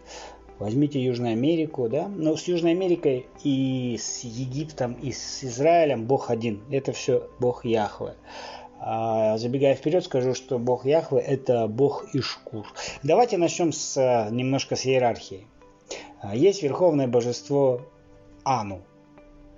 Возьмите 0.59 1.03
Южную 1.03 1.33
Америку, 1.33 1.89
да, 1.89 2.07
но 2.09 2.37
с 2.37 2.45
Южной 2.45 2.73
Америкой 2.73 3.27
и 3.43 3.97
с 3.99 4.25
Египтом, 4.25 4.93
и 4.93 5.11
с 5.11 5.43
Израилем 5.43 6.05
Бог 6.05 6.31
один, 6.31 6.61
это 6.71 6.93
все 6.93 7.31
Бог 7.39 7.65
Яхве. 7.65 8.15
А, 8.79 9.39
забегая 9.39 9.75
вперед, 9.75 10.05
скажу, 10.05 10.35
что 10.35 10.59
Бог 10.59 10.85
Яхве 10.85 11.19
это 11.19 11.67
Бог 11.67 12.15
Ишкур. 12.15 12.67
Давайте 13.03 13.39
начнем 13.39 13.73
с, 13.73 14.29
немножко 14.31 14.77
с 14.77 14.85
иерархии. 14.85 15.47
А, 16.21 16.37
есть 16.37 16.63
верховное 16.63 17.09
божество 17.09 17.81
Ану, 18.45 18.83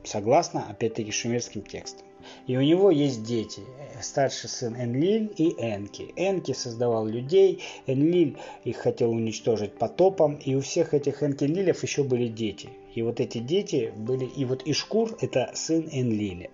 согласно, 0.04 0.66
опять-таки, 0.68 1.10
шумерским 1.10 1.62
текстам. 1.62 2.06
И 2.46 2.56
у 2.56 2.60
него 2.60 2.90
есть 2.90 3.22
дети. 3.22 3.62
Старший 4.00 4.48
сын 4.48 4.74
Энлиль 4.74 5.32
и 5.36 5.50
Энки. 5.58 6.12
Энки 6.16 6.52
создавал 6.52 7.06
людей, 7.06 7.62
Энлиль 7.86 8.36
их 8.64 8.78
хотел 8.78 9.10
уничтожить 9.10 9.74
потопом. 9.74 10.36
И 10.36 10.54
у 10.54 10.60
всех 10.60 10.94
этих 10.94 11.22
Энки-Энлилев 11.22 11.82
еще 11.82 12.02
были 12.02 12.28
дети. 12.28 12.70
И 12.94 13.02
вот 13.02 13.20
эти 13.20 13.38
дети 13.38 13.92
были... 13.96 14.24
И 14.24 14.44
вот 14.44 14.62
Ишкур– 14.66 15.16
это 15.20 15.50
сын 15.54 15.88
Энлиля. 15.90 16.50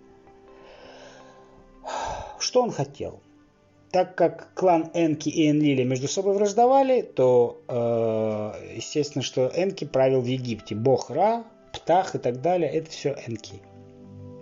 Что 2.39 2.63
он 2.63 2.71
хотел? 2.71 3.21
Так 3.91 4.15
как 4.15 4.53
клан 4.55 4.91
Энки 4.95 5.31
и 5.31 5.51
Энлили 5.51 5.83
между 5.83 6.09
собой 6.09 6.35
враждовали, 6.35 7.01
то 7.01 7.63
э, 7.69 8.75
естественно, 8.77 9.23
что 9.23 9.51
Энки 9.55 9.85
правил 9.87 10.21
в 10.21 10.27
Египте. 10.27 10.75
Бог 10.75 11.11
Ра, 11.11 11.45
Птах 11.73 12.15
и 12.15 12.19
так 12.19 12.41
далее– 12.43 12.71
это 12.73 12.91
все 12.91 13.17
Энки. 13.27 13.63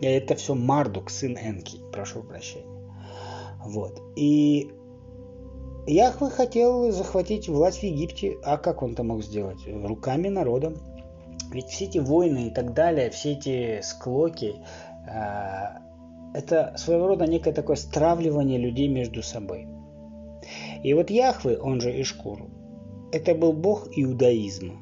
Это 0.00 0.34
все 0.34 0.54
Мардук, 0.54 1.10
сын 1.10 1.36
Энки, 1.36 1.78
прошу 1.92 2.22
прощения. 2.22 2.66
Вот. 3.64 4.00
И 4.14 4.70
Яхве 5.86 6.28
хотел 6.28 6.90
захватить 6.92 7.48
власть 7.48 7.80
в 7.80 7.82
Египте, 7.84 8.36
а 8.44 8.58
как 8.58 8.82
он 8.82 8.92
это 8.92 9.04
мог 9.04 9.22
сделать? 9.22 9.66
Руками 9.66 10.28
народа. 10.28 10.74
Ведь 11.52 11.66
все 11.66 11.84
эти 11.84 11.98
войны 11.98 12.48
и 12.48 12.50
так 12.50 12.74
далее, 12.74 13.10
все 13.10 13.32
эти 13.32 13.80
склоки, 13.82 14.56
э, 15.08 15.86
это 16.34 16.74
своего 16.76 17.06
рода 17.06 17.26
некое 17.26 17.52
такое 17.52 17.76
стравливание 17.76 18.58
людей 18.58 18.88
между 18.88 19.22
собой. 19.22 19.68
И 20.82 20.92
вот 20.92 21.10
Яхве, 21.10 21.56
он 21.58 21.80
же 21.80 22.00
Ишкур, 22.00 22.48
это 23.12 23.34
был 23.34 23.52
бог 23.52 23.86
иудаизма. 23.96 24.74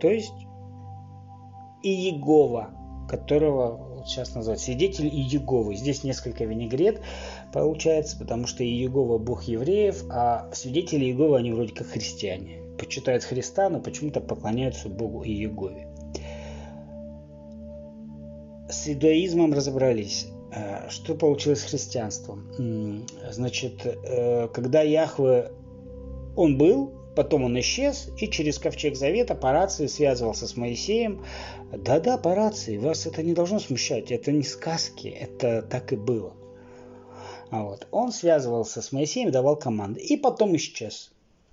То 0.00 0.08
есть 0.08 0.34
Иегова, 1.82 2.70
которого 3.08 3.89
вот 4.00 4.08
сейчас 4.08 4.34
называют 4.34 4.60
свидетель 4.60 5.08
Иеговы. 5.08 5.76
Здесь 5.76 6.04
несколько 6.04 6.44
винегрет 6.44 7.00
получается, 7.52 8.18
потому 8.18 8.46
что 8.46 8.64
Иегова 8.64 9.18
бог 9.18 9.44
евреев, 9.44 10.04
а 10.10 10.50
свидетели 10.52 11.04
Иеговы, 11.04 11.36
они 11.36 11.52
вроде 11.52 11.74
как 11.74 11.86
христиане. 11.86 12.62
Почитают 12.78 13.24
Христа, 13.24 13.68
но 13.68 13.80
почему-то 13.80 14.20
поклоняются 14.20 14.88
богу 14.88 15.22
Иегове. 15.22 15.88
С 18.70 18.88
иудаизмом 18.88 19.52
разобрались. 19.52 20.28
Э, 20.52 20.88
что 20.88 21.14
получилось 21.14 21.60
с 21.60 21.64
христианством? 21.64 23.06
Значит, 23.30 23.84
э, 23.84 24.48
когда 24.48 24.80
Яхве, 24.80 25.52
он 26.36 26.56
был, 26.56 26.99
потом 27.14 27.44
он 27.44 27.58
исчез, 27.60 28.10
и 28.18 28.28
через 28.28 28.58
ковчег 28.58 28.96
завета 28.96 29.34
по 29.34 29.52
рации 29.52 29.86
связывался 29.86 30.46
с 30.46 30.56
Моисеем. 30.56 31.24
Да-да, 31.72 32.18
по 32.18 32.34
рации, 32.34 32.78
вас 32.78 33.06
это 33.06 33.22
не 33.22 33.32
должно 33.32 33.58
смущать, 33.58 34.10
это 34.10 34.32
не 34.32 34.42
сказки, 34.42 35.08
это 35.08 35.62
так 35.62 35.92
и 35.92 35.96
было. 35.96 36.34
А 37.50 37.64
вот. 37.64 37.86
Он 37.90 38.12
связывался 38.12 38.80
с 38.82 38.92
Моисеем, 38.92 39.30
давал 39.30 39.56
команды, 39.56 40.00
и 40.00 40.16
потом 40.16 40.56
исчез 40.56 41.10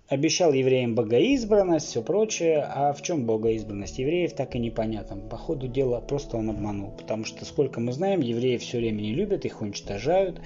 обещал 0.08 0.54
евреям 0.54 0.96
богоизбранность, 0.96 1.88
все 1.88 2.02
прочее. 2.02 2.66
А 2.68 2.94
в 2.94 3.02
чем 3.02 3.26
богоизбранность 3.26 4.00
евреев, 4.00 4.34
так 4.34 4.56
и 4.56 4.60
непонятно. 4.60 5.18
По 5.18 5.38
ходу 5.38 5.68
дела 5.68 6.00
просто 6.02 6.38
он 6.38 6.50
обманул. 6.50 6.92
Потому 6.92 7.26
что, 7.26 7.46
сколько 7.46 7.80
мы 7.80 7.92
знаем, 7.92 8.22
евреи 8.22 8.58
все 8.58 8.78
время 8.78 9.02
не 9.02 9.14
любят, 9.14 9.46
их 9.46 9.62
уничтожают, 9.62 10.40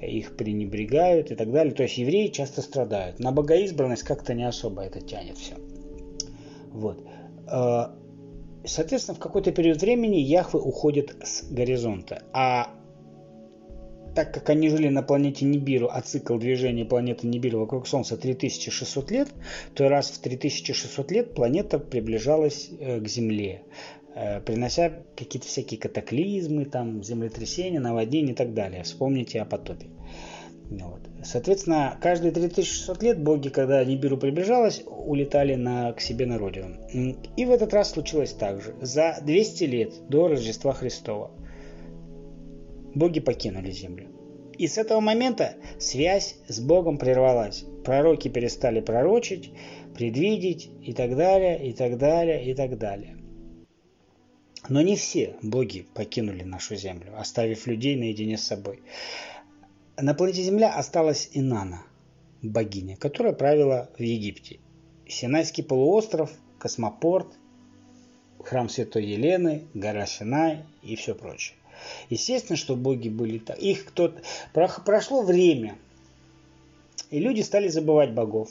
их 0.00 0.36
пренебрегают 0.36 1.30
и 1.30 1.34
так 1.34 1.50
далее. 1.50 1.74
То 1.74 1.82
есть 1.82 1.98
евреи 1.98 2.28
часто 2.28 2.62
страдают. 2.62 3.18
На 3.18 3.32
богоизбранность 3.32 4.02
как-то 4.02 4.34
не 4.34 4.44
особо 4.44 4.82
это 4.82 5.00
тянет 5.00 5.38
все. 5.38 5.54
Вот. 6.72 7.04
А, 7.46 7.94
соответственно, 8.64 9.16
в 9.16 9.20
какой-то 9.20 9.52
период 9.52 9.80
времени 9.80 10.16
Яхвы 10.16 10.60
уходит 10.60 11.16
с 11.22 11.44
горизонта. 11.50 12.22
А 12.32 12.74
так 14.14 14.32
как 14.32 14.48
они 14.50 14.68
жили 14.68 14.88
на 14.88 15.02
планете 15.02 15.44
Нибиру, 15.44 15.88
а 15.90 16.00
цикл 16.00 16.36
движения 16.36 16.84
планеты 16.84 17.26
Нибиру 17.26 17.60
вокруг 17.60 17.86
Солнца 17.86 18.16
3600 18.16 19.10
лет, 19.10 19.28
то 19.74 19.88
раз 19.88 20.10
в 20.10 20.18
3600 20.20 21.10
лет 21.10 21.34
планета 21.34 21.78
приближалась 21.78 22.70
э, 22.78 23.00
к 23.00 23.08
Земле, 23.08 23.62
э, 23.62 24.03
принося 24.46 24.92
какие-то 25.16 25.48
всякие 25.48 25.80
катаклизмы, 25.80 26.64
там, 26.64 27.02
землетрясения, 27.02 27.80
наводнения 27.80 28.32
и 28.32 28.36
так 28.36 28.54
далее. 28.54 28.82
Вспомните 28.84 29.40
о 29.40 29.44
потопе. 29.44 29.86
Вот. 30.70 31.00
Соответственно, 31.22 31.96
каждые 32.00 32.32
3600 32.32 33.02
лет 33.02 33.22
боги, 33.22 33.48
когда 33.48 33.84
Нибиру 33.84 34.16
приближалась, 34.16 34.82
улетали 34.86 35.54
на, 35.54 35.92
к 35.92 36.00
себе 36.00 36.26
на 36.26 36.38
родину. 36.38 36.76
И 37.36 37.44
в 37.44 37.50
этот 37.50 37.72
раз 37.72 37.92
случилось 37.92 38.32
так 38.32 38.60
же. 38.60 38.74
За 38.80 39.18
200 39.22 39.64
лет 39.64 39.92
до 40.08 40.28
Рождества 40.28 40.72
Христова 40.72 41.30
боги 42.94 43.20
покинули 43.20 43.70
землю. 43.70 44.08
И 44.56 44.68
с 44.68 44.78
этого 44.78 45.00
момента 45.00 45.54
связь 45.78 46.36
с 46.46 46.60
Богом 46.60 46.98
прервалась. 46.98 47.64
Пророки 47.84 48.28
перестали 48.28 48.80
пророчить, 48.80 49.50
предвидеть 49.94 50.70
и 50.82 50.92
так 50.92 51.16
далее, 51.16 51.68
и 51.68 51.72
так 51.72 51.98
далее, 51.98 52.44
и 52.44 52.54
так 52.54 52.78
далее. 52.78 53.16
Но 54.68 54.80
не 54.80 54.96
все 54.96 55.36
боги 55.42 55.86
покинули 55.94 56.42
нашу 56.42 56.76
землю, 56.76 57.18
оставив 57.18 57.66
людей 57.66 57.96
наедине 57.96 58.38
с 58.38 58.44
собой. 58.44 58.82
На 59.96 60.14
планете 60.14 60.42
Земля 60.42 60.74
осталась 60.74 61.28
Инана, 61.32 61.82
богиня, 62.42 62.96
которая 62.96 63.34
правила 63.34 63.90
в 63.98 64.02
Египте. 64.02 64.58
Синайский 65.06 65.62
полуостров, 65.62 66.32
космопорт, 66.58 67.28
храм 68.42 68.68
Святой 68.68 69.04
Елены, 69.04 69.64
гора 69.74 70.06
Синай 70.06 70.64
и 70.82 70.96
все 70.96 71.14
прочее. 71.14 71.56
Естественно, 72.08 72.56
что 72.56 72.74
боги 72.74 73.10
были 73.10 73.38
так. 73.38 73.58
Их 73.58 73.84
кто-то... 73.84 74.22
Прошло 74.52 75.22
время, 75.22 75.76
и 77.10 77.18
люди 77.18 77.42
стали 77.42 77.68
забывать 77.68 78.12
богов. 78.12 78.50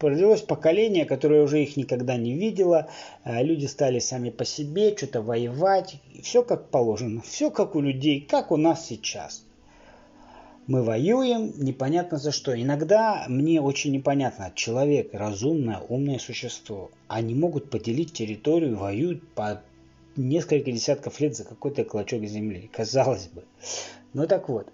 Родилось 0.00 0.42
поколение, 0.42 1.04
которое 1.04 1.42
уже 1.42 1.62
их 1.62 1.76
никогда 1.76 2.16
не 2.16 2.34
видело. 2.34 2.88
А 3.22 3.42
люди 3.42 3.66
стали 3.66 3.98
сами 3.98 4.30
по 4.30 4.44
себе 4.44 4.96
что-то 4.96 5.22
воевать. 5.22 6.00
Все 6.22 6.42
как 6.42 6.70
положено. 6.70 7.20
Все 7.22 7.50
как 7.50 7.74
у 7.74 7.80
людей, 7.80 8.20
как 8.20 8.50
у 8.50 8.56
нас 8.56 8.86
сейчас. 8.86 9.44
Мы 10.66 10.82
воюем, 10.82 11.52
непонятно 11.56 12.18
за 12.18 12.30
что. 12.30 12.54
Иногда 12.54 13.24
мне 13.28 13.60
очень 13.60 13.92
непонятно. 13.92 14.52
Человек, 14.54 15.12
разумное, 15.12 15.80
умное 15.88 16.18
существо. 16.18 16.90
Они 17.08 17.34
могут 17.34 17.70
поделить 17.70 18.12
территорию, 18.12 18.76
воюют 18.76 19.28
по 19.34 19.62
несколько 20.16 20.70
десятков 20.70 21.18
лет 21.20 21.36
за 21.36 21.44
какой-то 21.44 21.84
клочок 21.84 22.24
земли, 22.24 22.70
казалось 22.72 23.26
бы. 23.26 23.44
Ну 24.12 24.26
так 24.26 24.48
вот. 24.48 24.68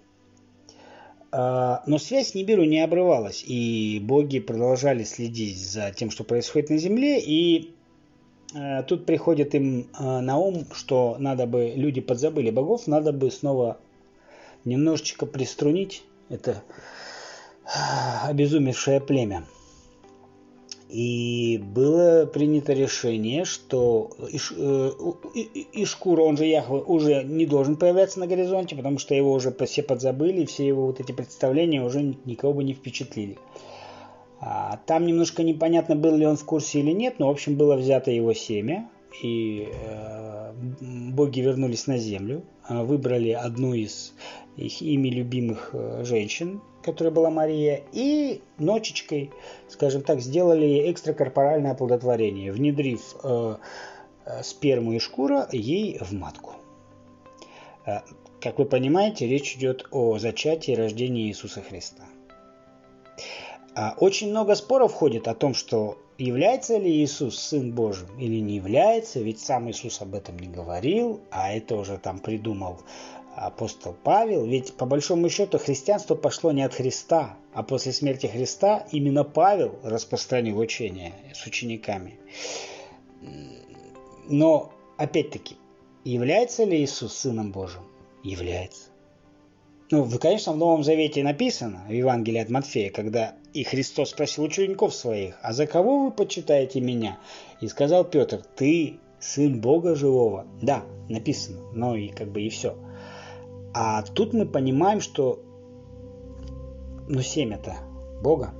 А, 1.39 1.83
но 1.85 1.99
связь 1.99 2.29
с 2.29 2.33
Нибиру 2.33 2.63
не 2.63 2.79
обрывалась, 2.79 3.43
и 3.45 3.99
боги 4.03 4.39
продолжали 4.39 5.03
следить 5.03 5.59
за 5.59 5.91
тем, 5.91 6.09
что 6.09 6.23
происходит 6.23 6.71
на 6.71 6.79
Земле, 6.79 7.19
и 7.19 7.75
а, 8.55 8.81
тут 8.81 9.05
приходит 9.05 9.53
им 9.53 9.87
а, 9.93 10.19
на 10.19 10.39
ум, 10.39 10.65
что 10.73 11.15
надо 11.19 11.45
бы, 11.45 11.73
люди 11.75 12.01
подзабыли 12.01 12.49
богов, 12.49 12.87
надо 12.87 13.11
бы 13.11 13.29
снова 13.29 13.77
немножечко 14.65 15.27
приструнить 15.27 16.03
это 16.29 16.63
обезумевшее 18.23 18.99
племя. 18.99 19.43
И 20.89 21.61
было 21.61 22.25
принято 22.25 22.71
решение, 22.71 23.43
что 23.43 24.09
Иш, 24.31 24.53
э, 24.55 24.91
Ишкур, 25.73 26.21
он 26.21 26.37
же 26.37 26.45
Яхве, 26.45 26.77
уже 26.77 27.23
не 27.23 27.45
должен 27.45 27.75
появляться 27.75 28.19
на 28.19 28.27
горизонте, 28.27 28.75
потому 28.75 28.97
что 28.97 29.13
его 29.13 29.33
уже 29.33 29.53
все 29.65 29.83
подзабыли, 29.83 30.45
все 30.45 30.65
его 30.65 30.85
вот 30.87 31.01
эти 31.01 31.11
представления 31.11 31.83
уже 31.83 32.15
никого 32.23 32.53
бы 32.53 32.63
не 32.63 32.73
впечатлили. 32.73 33.37
А, 34.39 34.79
там 34.85 35.05
немножко 35.05 35.43
непонятно, 35.43 35.95
был 35.95 36.15
ли 36.15 36.25
он 36.25 36.37
в 36.37 36.45
курсе 36.45 36.79
или 36.79 36.91
нет, 36.91 37.15
но, 37.17 37.27
в 37.27 37.31
общем, 37.31 37.55
было 37.55 37.75
взято 37.75 38.11
его 38.11 38.33
семя, 38.33 38.89
и 39.21 39.67
э, 39.69 40.53
боги 40.79 41.41
вернулись 41.41 41.87
на 41.87 41.97
землю, 41.97 42.43
выбрали 42.69 43.31
одну 43.31 43.73
из 43.73 44.13
их 44.57 44.81
ими 44.81 45.09
любимых 45.09 45.69
э, 45.73 46.03
женщин, 46.03 46.61
которая 46.81 47.13
была 47.13 47.29
Мария, 47.29 47.83
и 47.93 48.41
ночечкой, 48.57 49.31
скажем 49.69 50.01
так, 50.01 50.19
сделали 50.19 50.91
экстракорпоральное 50.91 51.71
оплодотворение, 51.71 52.51
внедрив 52.51 53.15
э, 53.23 53.55
э, 54.25 54.43
сперму 54.43 54.93
и 54.93 54.99
шкура 54.99 55.47
ей 55.51 55.99
в 55.99 56.11
матку. 56.13 56.53
Как 58.41 58.59
вы 58.59 58.65
понимаете, 58.65 59.27
речь 59.27 59.55
идет 59.55 59.87
о 59.91 60.19
зачатии 60.19 60.73
и 60.73 60.75
рождении 60.75 61.27
Иисуса 61.27 61.61
Христа. 61.61 62.03
А 63.79 63.93
очень 63.99 64.31
много 64.31 64.55
споров 64.55 64.91
ходит 64.91 65.27
о 65.27 65.35
том, 65.35 65.53
что 65.53 65.99
является 66.17 66.79
ли 66.79 66.89
Иисус 66.91 67.37
Сын 67.37 67.71
Божий 67.71 68.07
или 68.17 68.39
не 68.39 68.55
является, 68.55 69.19
ведь 69.19 69.39
сам 69.39 69.69
Иисус 69.69 70.01
об 70.01 70.15
этом 70.15 70.39
не 70.39 70.47
говорил, 70.47 71.21
а 71.29 71.53
это 71.53 71.75
уже 71.75 71.99
там 71.99 72.17
придумал 72.17 72.79
апостол 73.35 73.95
Павел, 74.03 74.47
ведь 74.47 74.73
по 74.73 74.87
большому 74.87 75.29
счету 75.29 75.59
христианство 75.59 76.15
пошло 76.15 76.51
не 76.51 76.63
от 76.63 76.73
Христа, 76.73 77.37
а 77.53 77.61
после 77.61 77.91
смерти 77.91 78.25
Христа 78.25 78.87
именно 78.91 79.23
Павел 79.23 79.77
распространил 79.83 80.57
учение 80.57 81.13
с 81.35 81.45
учениками. 81.45 82.19
Но, 84.27 84.73
опять-таки, 84.97 85.55
является 86.03 86.63
ли 86.63 86.83
Иисус 86.83 87.13
Сыном 87.13 87.51
Божьим? 87.51 87.83
является. 88.23 88.89
Ну, 89.89 90.05
конечно, 90.19 90.51
в 90.51 90.57
Новом 90.57 90.83
Завете 90.83 91.23
написано, 91.23 91.85
в 91.87 91.91
Евангелии 91.91 92.41
от 92.41 92.49
Матфея, 92.49 92.91
когда 92.91 93.35
и 93.53 93.63
Христос 93.63 94.09
спросил 94.09 94.43
учеников 94.43 94.93
своих, 94.93 95.37
«А 95.41 95.53
за 95.53 95.65
кого 95.65 96.05
вы 96.05 96.11
почитаете 96.11 96.81
меня?» 96.81 97.19
И 97.61 97.67
сказал 97.67 98.03
Петр, 98.03 98.41
«Ты 98.55 98.99
сын 99.19 99.61
Бога 99.61 99.95
живого». 99.95 100.45
Да, 100.61 100.83
написано, 101.07 101.71
но 101.73 101.95
и 101.95 102.09
как 102.09 102.31
бы 102.31 102.41
и 102.41 102.49
все. 102.49 102.75
А 103.73 104.03
тут 104.03 104.33
мы 104.33 104.45
понимаем, 104.45 104.99
что 104.99 105.41
ну, 107.07 107.21
семя-то 107.21 107.77
Бога. 108.21 108.53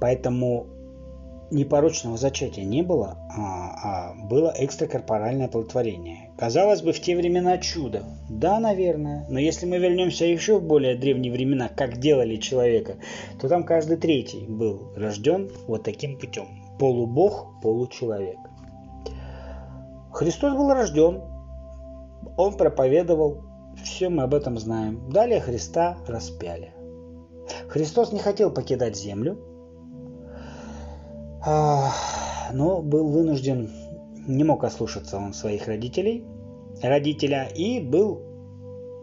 Поэтому 0.00 0.66
непорочного 1.50 2.16
зачатия 2.16 2.64
не 2.64 2.82
было, 2.82 3.18
а, 3.36 4.12
а 4.12 4.14
было 4.14 4.52
экстракорпоральное 4.56 5.46
оплодотворение. 5.46 6.30
Казалось 6.36 6.82
бы, 6.82 6.92
в 6.92 7.00
те 7.00 7.16
времена 7.16 7.58
чудо. 7.58 8.04
Да, 8.28 8.60
наверное. 8.60 9.26
Но 9.28 9.38
если 9.38 9.66
мы 9.66 9.78
вернемся 9.78 10.24
еще 10.24 10.58
в 10.58 10.62
более 10.62 10.96
древние 10.96 11.32
времена, 11.32 11.68
как 11.68 11.98
делали 11.98 12.36
человека, 12.36 12.96
то 13.40 13.48
там 13.48 13.64
каждый 13.64 13.96
третий 13.96 14.46
был 14.48 14.92
рожден 14.96 15.50
вот 15.66 15.82
таким 15.82 16.18
путем. 16.18 16.46
Полубог, 16.78 17.60
получеловек. 17.62 18.38
Христос 20.12 20.54
был 20.54 20.72
рожден, 20.72 21.22
он 22.36 22.56
проповедовал, 22.56 23.42
все 23.82 24.08
мы 24.08 24.22
об 24.22 24.34
этом 24.34 24.58
знаем. 24.58 25.10
Далее 25.10 25.40
Христа 25.40 25.96
распяли. 26.06 26.72
Христос 27.68 28.12
не 28.12 28.18
хотел 28.18 28.50
покидать 28.50 28.96
землю, 28.96 29.38
но 31.44 32.82
был 32.82 33.08
вынужден, 33.08 33.70
не 34.26 34.44
мог 34.44 34.64
ослушаться 34.64 35.16
он 35.16 35.32
своих 35.32 35.66
родителей, 35.66 36.24
родителя, 36.82 37.48
и 37.54 37.80
был, 37.80 38.22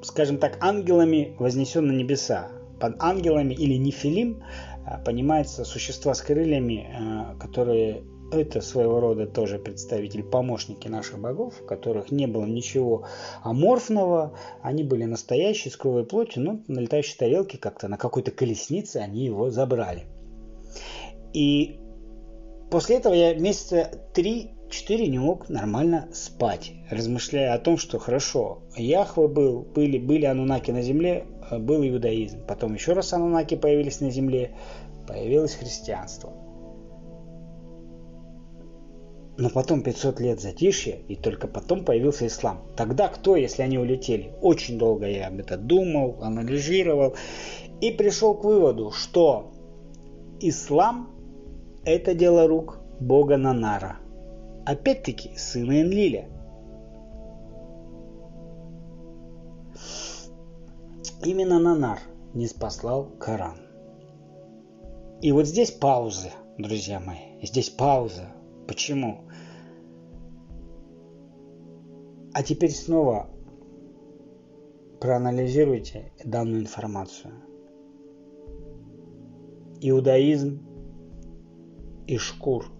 скажем 0.03 0.37
так, 0.37 0.57
ангелами 0.61 1.35
вознесен 1.39 1.87
на 1.87 1.91
небеса. 1.91 2.49
Под 2.79 3.01
ангелами 3.01 3.53
или 3.53 3.73
нефилим 3.73 4.43
а, 4.85 4.99
понимается 4.99 5.65
существа 5.65 6.13
с 6.13 6.21
крыльями, 6.21 6.87
а, 6.95 7.35
которые 7.39 8.03
это 8.31 8.61
своего 8.61 8.99
рода 8.99 9.25
тоже 9.25 9.57
представитель, 9.57 10.21
помощники 10.21 10.87
наших 10.87 11.19
богов, 11.19 11.55
в 11.55 11.65
которых 11.65 12.11
не 12.11 12.27
было 12.27 12.45
ничего 12.45 13.05
аморфного, 13.41 14.37
они 14.61 14.83
были 14.83 15.05
настоящие, 15.05 15.71
с 15.71 15.77
кровой 15.77 16.05
плотью, 16.05 16.43
но 16.43 16.59
на 16.67 16.79
летающей 16.79 17.17
тарелке 17.17 17.57
как-то 17.57 17.87
на 17.87 17.97
какой-то 17.97 18.31
колеснице 18.31 18.97
они 18.97 19.25
его 19.25 19.49
забрали. 19.49 20.05
И 21.33 21.79
После 22.69 22.97
этого 22.97 23.13
я 23.13 23.33
месяца 23.33 23.91
3-4 24.13 25.07
не 25.07 25.19
мог 25.19 25.47
нормально 25.47 26.09
спать, 26.11 26.73
размышляя 26.89 27.53
о 27.53 27.59
том, 27.59 27.77
что 27.77 27.97
хорошо, 27.97 28.63
Яхве 28.75 29.29
был, 29.29 29.61
были, 29.61 29.97
были 29.97 30.25
анунаки 30.25 30.71
на 30.71 30.81
земле, 30.81 31.25
э, 31.49 31.59
был 31.59 31.81
иудаизм. 31.87 32.45
Потом 32.45 32.73
еще 32.73 32.91
раз 32.91 33.13
анунаки 33.13 33.55
появились 33.55 34.01
на 34.01 34.11
земле, 34.11 34.51
появилось 35.07 35.55
христианство. 35.55 36.33
Но 39.37 39.49
потом 39.49 39.81
500 39.81 40.19
лет 40.19 40.41
затишья, 40.41 40.97
и 41.07 41.15
только 41.15 41.47
потом 41.47 41.85
появился 41.85 42.27
ислам. 42.27 42.63
Тогда 42.75 43.07
кто, 43.07 43.35
если 43.37 43.61
они 43.61 43.77
улетели? 43.77 44.33
Очень 44.41 44.77
долго 44.77 45.07
я 45.07 45.27
об 45.27 45.39
этом 45.39 45.65
думал, 45.65 46.17
анализировал, 46.21 47.15
и 47.79 47.91
пришел 47.91 48.33
к 48.33 48.43
выводу, 48.43 48.91
что 48.91 49.53
ислам 50.41 51.16
это 51.87 52.13
дело 52.13 52.47
рук 52.47 52.79
бога 52.99 53.37
Нанара. 53.37 53.97
Опять-таки, 54.65 55.37
сына 55.37 55.81
Энлиля. 55.81 56.27
Именно 61.23 61.59
Нанар 61.59 61.99
не 62.33 62.47
спаслал 62.47 63.05
Коран. 63.19 63.57
И 65.21 65.31
вот 65.31 65.47
здесь 65.47 65.71
пауза, 65.71 66.31
друзья 66.57 66.99
мои. 66.99 67.41
Здесь 67.41 67.69
пауза. 67.69 68.27
Почему? 68.67 69.21
А 72.33 72.43
теперь 72.43 72.71
снова 72.71 73.29
проанализируйте 74.99 76.11
данную 76.23 76.61
информацию. 76.61 77.33
Иудаизм 79.79 80.66
Ишкур, 82.09 82.71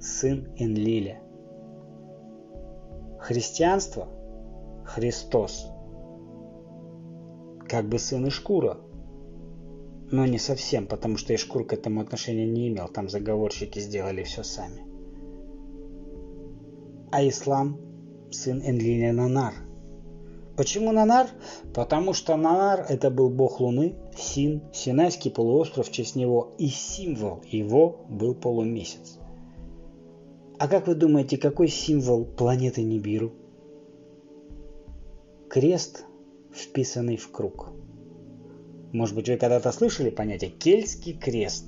сын 0.00 0.48
Энлиля. 0.56 1.20
Христианство– 3.20 4.08
Христос, 4.86 5.66
как 7.68 7.90
бы 7.90 7.98
сын 7.98 8.26
Ишкура, 8.26 8.78
но 10.10 10.24
не 10.24 10.38
совсем, 10.38 10.86
потому 10.86 11.18
что 11.18 11.34
Ишкур 11.34 11.66
к 11.66 11.74
этому 11.74 12.00
отношения 12.00 12.46
не 12.46 12.68
имел, 12.68 12.88
там 12.88 13.10
заговорщики 13.10 13.80
сделали 13.80 14.22
все 14.22 14.42
сами. 14.42 14.86
А 17.12 17.28
ислам– 17.28 17.78
сын 18.30 18.62
Энлиля 18.62 19.12
Нанар– 19.12 19.52
Почему 20.58 20.90
Нанар? 20.90 21.28
Потому 21.72 22.12
что 22.12 22.36
Нанар 22.36 22.84
это 22.88 23.10
был 23.10 23.30
бог 23.30 23.60
Луны, 23.60 23.94
Син, 24.16 24.60
Синайский 24.72 25.30
полуостров 25.30 25.86
в 25.86 25.92
честь 25.92 26.16
него, 26.16 26.56
и 26.58 26.66
символ 26.66 27.40
его 27.48 28.04
был 28.08 28.34
полумесяц. 28.34 29.20
А 30.58 30.66
как 30.66 30.88
вы 30.88 30.96
думаете, 30.96 31.38
какой 31.38 31.68
символ 31.68 32.24
планеты 32.24 32.82
Нибиру? 32.82 33.34
Крест, 35.48 36.04
вписанный 36.52 37.18
в 37.18 37.30
круг. 37.30 37.68
Может 38.92 39.14
быть, 39.14 39.28
вы 39.28 39.36
когда-то 39.36 39.70
слышали 39.70 40.10
понятие 40.10 40.50
«кельтский 40.50 41.12
крест»? 41.12 41.66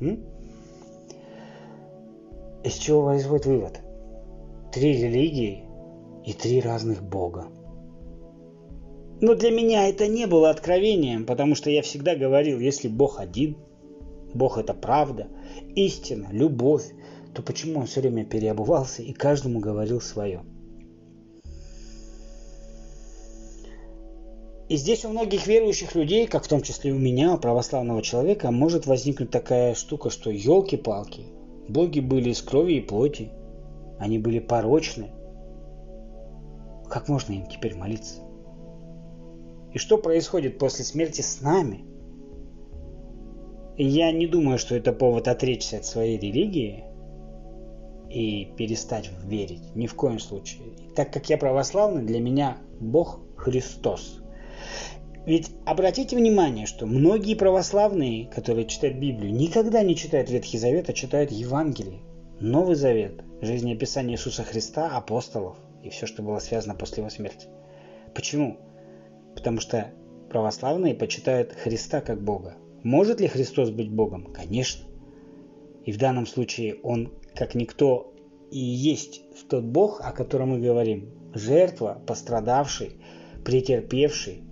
М? 0.00 0.24
Из 2.64 2.72
чего 2.72 3.04
производит 3.04 3.44
вывод? 3.44 3.80
Три 4.72 5.02
религии 5.02 5.64
и 6.24 6.32
три 6.32 6.62
разных 6.62 7.02
бога. 7.02 7.48
Но 9.20 9.34
для 9.34 9.50
меня 9.50 9.88
это 9.88 10.06
не 10.06 10.26
было 10.26 10.50
откровением, 10.50 11.26
потому 11.26 11.54
что 11.54 11.70
я 11.70 11.82
всегда 11.82 12.14
говорил, 12.14 12.60
если 12.60 12.88
Бог 12.88 13.18
один, 13.18 13.56
Бог 14.32 14.58
это 14.58 14.74
правда, 14.74 15.26
истина, 15.74 16.28
любовь, 16.30 16.84
то 17.34 17.42
почему 17.42 17.80
он 17.80 17.86
все 17.86 18.00
время 18.00 18.24
переобувался 18.24 19.02
и 19.02 19.12
каждому 19.12 19.58
говорил 19.58 20.00
свое? 20.00 20.42
И 24.68 24.76
здесь 24.76 25.04
у 25.04 25.08
многих 25.08 25.46
верующих 25.46 25.94
людей, 25.94 26.26
как 26.26 26.44
в 26.44 26.48
том 26.48 26.60
числе 26.60 26.92
у 26.92 26.98
меня, 26.98 27.36
православного 27.38 28.02
человека, 28.02 28.50
может 28.50 28.86
возникнуть 28.86 29.30
такая 29.30 29.74
штука, 29.74 30.10
что 30.10 30.30
елки-палки, 30.30 31.22
боги 31.68 32.00
были 32.00 32.30
из 32.30 32.42
крови 32.42 32.74
и 32.74 32.80
плоти, 32.80 33.30
они 33.98 34.18
были 34.18 34.38
порочны. 34.38 35.10
Как 36.88 37.08
можно 37.08 37.32
им 37.32 37.46
теперь 37.46 37.74
молиться? 37.74 38.27
И 39.78 39.80
что 39.80 39.96
происходит 39.96 40.58
после 40.58 40.84
смерти 40.84 41.20
с 41.20 41.40
нами? 41.40 41.84
я 43.76 44.10
не 44.10 44.26
думаю, 44.26 44.58
что 44.58 44.74
это 44.74 44.92
повод 44.92 45.28
отречься 45.28 45.76
от 45.76 45.86
своей 45.86 46.18
религии 46.18 46.82
и 48.10 48.52
перестать 48.56 49.08
верить. 49.22 49.76
Ни 49.76 49.86
в 49.86 49.94
коем 49.94 50.18
случае. 50.18 50.64
Так 50.96 51.12
как 51.12 51.30
я 51.30 51.38
православный, 51.38 52.02
для 52.02 52.18
меня 52.18 52.58
Бог 52.80 53.20
Христос. 53.36 54.20
Ведь 55.26 55.52
обратите 55.64 56.16
внимание, 56.16 56.66
что 56.66 56.84
многие 56.84 57.36
православные, 57.36 58.26
которые 58.26 58.66
читают 58.66 58.98
Библию, 58.98 59.32
никогда 59.32 59.84
не 59.84 59.94
читают 59.94 60.28
Ветхий 60.28 60.58
Завет, 60.58 60.88
а 60.88 60.92
читают 60.92 61.30
Евангелие, 61.30 62.00
Новый 62.40 62.74
Завет, 62.74 63.22
жизнеописание 63.42 64.16
Иисуса 64.16 64.42
Христа, 64.42 64.96
апостолов 64.96 65.56
и 65.84 65.90
все, 65.90 66.06
что 66.06 66.24
было 66.24 66.40
связано 66.40 66.74
после 66.74 67.02
его 67.02 67.10
смерти. 67.10 67.46
Почему? 68.12 68.58
Потому 69.38 69.60
что 69.60 69.92
православные 70.30 70.96
почитают 70.96 71.52
Христа 71.52 72.00
как 72.00 72.20
Бога. 72.20 72.56
Может 72.82 73.20
ли 73.20 73.28
Христос 73.28 73.70
быть 73.70 73.88
Богом? 73.88 74.32
Конечно. 74.32 74.84
И 75.84 75.92
в 75.92 75.96
данном 75.96 76.26
случае 76.26 76.80
Он, 76.82 77.12
как 77.36 77.54
никто, 77.54 78.12
и 78.50 78.58
есть 78.58 79.22
тот 79.48 79.62
Бог, 79.62 80.00
о 80.00 80.10
котором 80.10 80.50
мы 80.50 80.58
говорим. 80.58 81.10
Жертва, 81.34 82.02
пострадавший, 82.04 83.00
претерпевший 83.44 84.42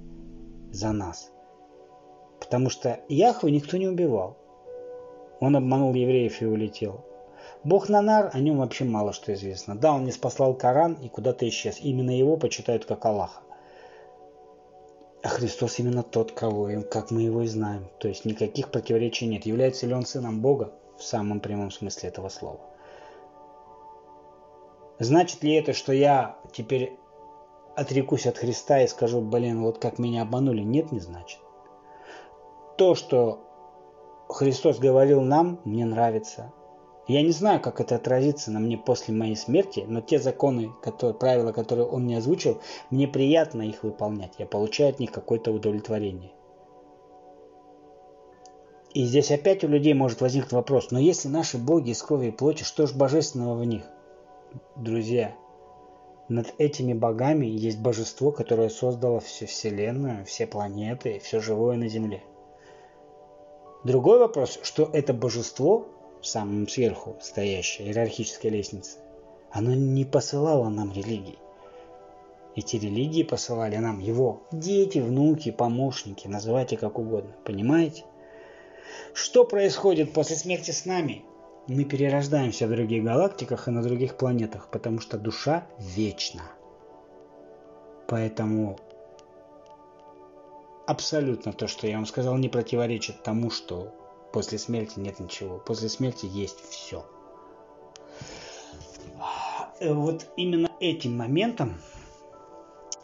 за 0.70 0.92
нас. 0.92 1.32
Потому 2.38 2.70
что 2.70 3.00
Яхву 3.08 3.48
никто 3.48 3.76
не 3.78 3.88
убивал. 3.88 4.38
Он 5.40 5.56
обманул 5.56 5.94
евреев 5.94 6.40
и 6.42 6.46
улетел. 6.46 7.04
Бог 7.64 7.88
Нанар, 7.88 8.30
о 8.32 8.38
нем 8.38 8.58
вообще 8.58 8.84
мало 8.84 9.12
что 9.12 9.34
известно. 9.34 9.74
Да, 9.74 9.94
он 9.94 10.04
не 10.04 10.12
спаслал 10.12 10.54
Коран 10.54 10.92
и 10.94 11.08
куда-то 11.08 11.48
исчез. 11.48 11.80
Именно 11.82 12.16
его 12.16 12.36
почитают 12.36 12.84
как 12.84 13.04
Аллаха. 13.04 13.42
А 15.26 15.28
Христос 15.28 15.80
именно 15.80 16.04
тот, 16.04 16.30
кого, 16.30 16.70
как 16.88 17.10
мы 17.10 17.22
его 17.22 17.42
и 17.42 17.48
знаем. 17.48 17.88
То 17.98 18.06
есть 18.06 18.24
никаких 18.24 18.70
противоречий 18.70 19.26
нет. 19.26 19.44
Является 19.44 19.84
ли 19.84 19.92
он 19.92 20.06
сыном 20.06 20.40
Бога 20.40 20.72
в 20.96 21.02
самом 21.02 21.40
прямом 21.40 21.72
смысле 21.72 22.10
этого 22.10 22.28
слова? 22.28 22.60
Значит 25.00 25.42
ли 25.42 25.52
это, 25.54 25.72
что 25.72 25.92
я 25.92 26.38
теперь 26.52 26.96
отрекусь 27.74 28.28
от 28.28 28.38
Христа 28.38 28.80
и 28.82 28.86
скажу, 28.86 29.20
блин, 29.20 29.64
вот 29.64 29.78
как 29.78 29.98
меня 29.98 30.22
обманули, 30.22 30.60
нет, 30.60 30.92
не 30.92 31.00
значит. 31.00 31.40
То, 32.78 32.94
что 32.94 33.40
Христос 34.28 34.78
говорил 34.78 35.22
нам, 35.22 35.60
мне 35.64 35.86
нравится. 35.86 36.52
Я 37.06 37.22
не 37.22 37.30
знаю, 37.30 37.60
как 37.60 37.80
это 37.80 37.94
отразится 37.94 38.50
на 38.50 38.58
мне 38.58 38.76
после 38.76 39.14
моей 39.14 39.36
смерти, 39.36 39.84
но 39.86 40.00
те 40.00 40.18
законы, 40.18 40.72
которые, 40.82 41.14
правила, 41.14 41.52
которые 41.52 41.86
он 41.86 42.04
мне 42.04 42.18
озвучил, 42.18 42.60
мне 42.90 43.06
приятно 43.06 43.62
их 43.62 43.84
выполнять. 43.84 44.32
Я 44.38 44.46
получаю 44.46 44.90
от 44.90 44.98
них 44.98 45.12
какое-то 45.12 45.52
удовлетворение. 45.52 46.32
И 48.92 49.04
здесь 49.04 49.30
опять 49.30 49.62
у 49.62 49.68
людей 49.68 49.94
может 49.94 50.20
возникнуть 50.20 50.52
вопрос, 50.52 50.90
но 50.90 50.98
если 50.98 51.28
наши 51.28 51.58
боги 51.58 51.90
из 51.90 52.02
крови 52.02 52.28
и 52.28 52.30
плоти, 52.30 52.64
что 52.64 52.86
же 52.86 52.94
божественного 52.94 53.54
в 53.54 53.64
них? 53.64 53.84
Друзья, 54.74 55.34
над 56.28 56.54
этими 56.58 56.92
богами 56.92 57.46
есть 57.46 57.78
божество, 57.78 58.32
которое 58.32 58.68
создало 58.68 59.20
всю 59.20 59.46
Вселенную, 59.46 60.24
все 60.24 60.46
планеты, 60.46 61.20
все 61.20 61.40
живое 61.40 61.76
на 61.76 61.88
Земле. 61.88 62.24
Другой 63.84 64.18
вопрос, 64.18 64.58
что 64.62 64.90
это 64.92 65.12
божество, 65.12 65.86
самым 66.26 66.68
сверху 66.68 67.16
стоящее, 67.20 67.88
иерархическая 67.88 68.50
лестница, 68.50 68.98
оно 69.50 69.74
не 69.74 70.04
посылало 70.04 70.68
нам 70.68 70.92
религии. 70.92 71.38
Эти 72.54 72.76
религии 72.76 73.22
посылали 73.22 73.76
нам 73.76 73.98
его 73.98 74.42
дети, 74.50 74.98
внуки, 74.98 75.50
помощники, 75.50 76.26
называйте 76.26 76.76
как 76.76 76.98
угодно. 76.98 77.34
Понимаете? 77.44 78.04
Что 79.12 79.44
происходит 79.44 80.12
после 80.12 80.36
смерти 80.36 80.70
с 80.70 80.86
нами? 80.86 81.24
Мы 81.68 81.84
перерождаемся 81.84 82.66
в 82.66 82.70
других 82.70 83.04
галактиках 83.04 83.68
и 83.68 83.70
на 83.70 83.82
других 83.82 84.16
планетах, 84.16 84.68
потому 84.70 85.00
что 85.00 85.18
душа 85.18 85.66
вечна. 85.78 86.44
Поэтому 88.08 88.78
абсолютно 90.86 91.52
то, 91.52 91.66
что 91.66 91.86
я 91.86 91.96
вам 91.96 92.06
сказал, 92.06 92.36
не 92.36 92.48
противоречит 92.48 93.22
тому, 93.22 93.50
что 93.50 93.92
после 94.36 94.58
смерти 94.58 94.98
нет 94.98 95.18
ничего. 95.18 95.56
После 95.56 95.88
смерти 95.88 96.26
есть 96.26 96.60
все. 96.68 97.06
Вот 99.80 100.26
именно 100.36 100.70
этим 100.78 101.16
моментом 101.16 101.80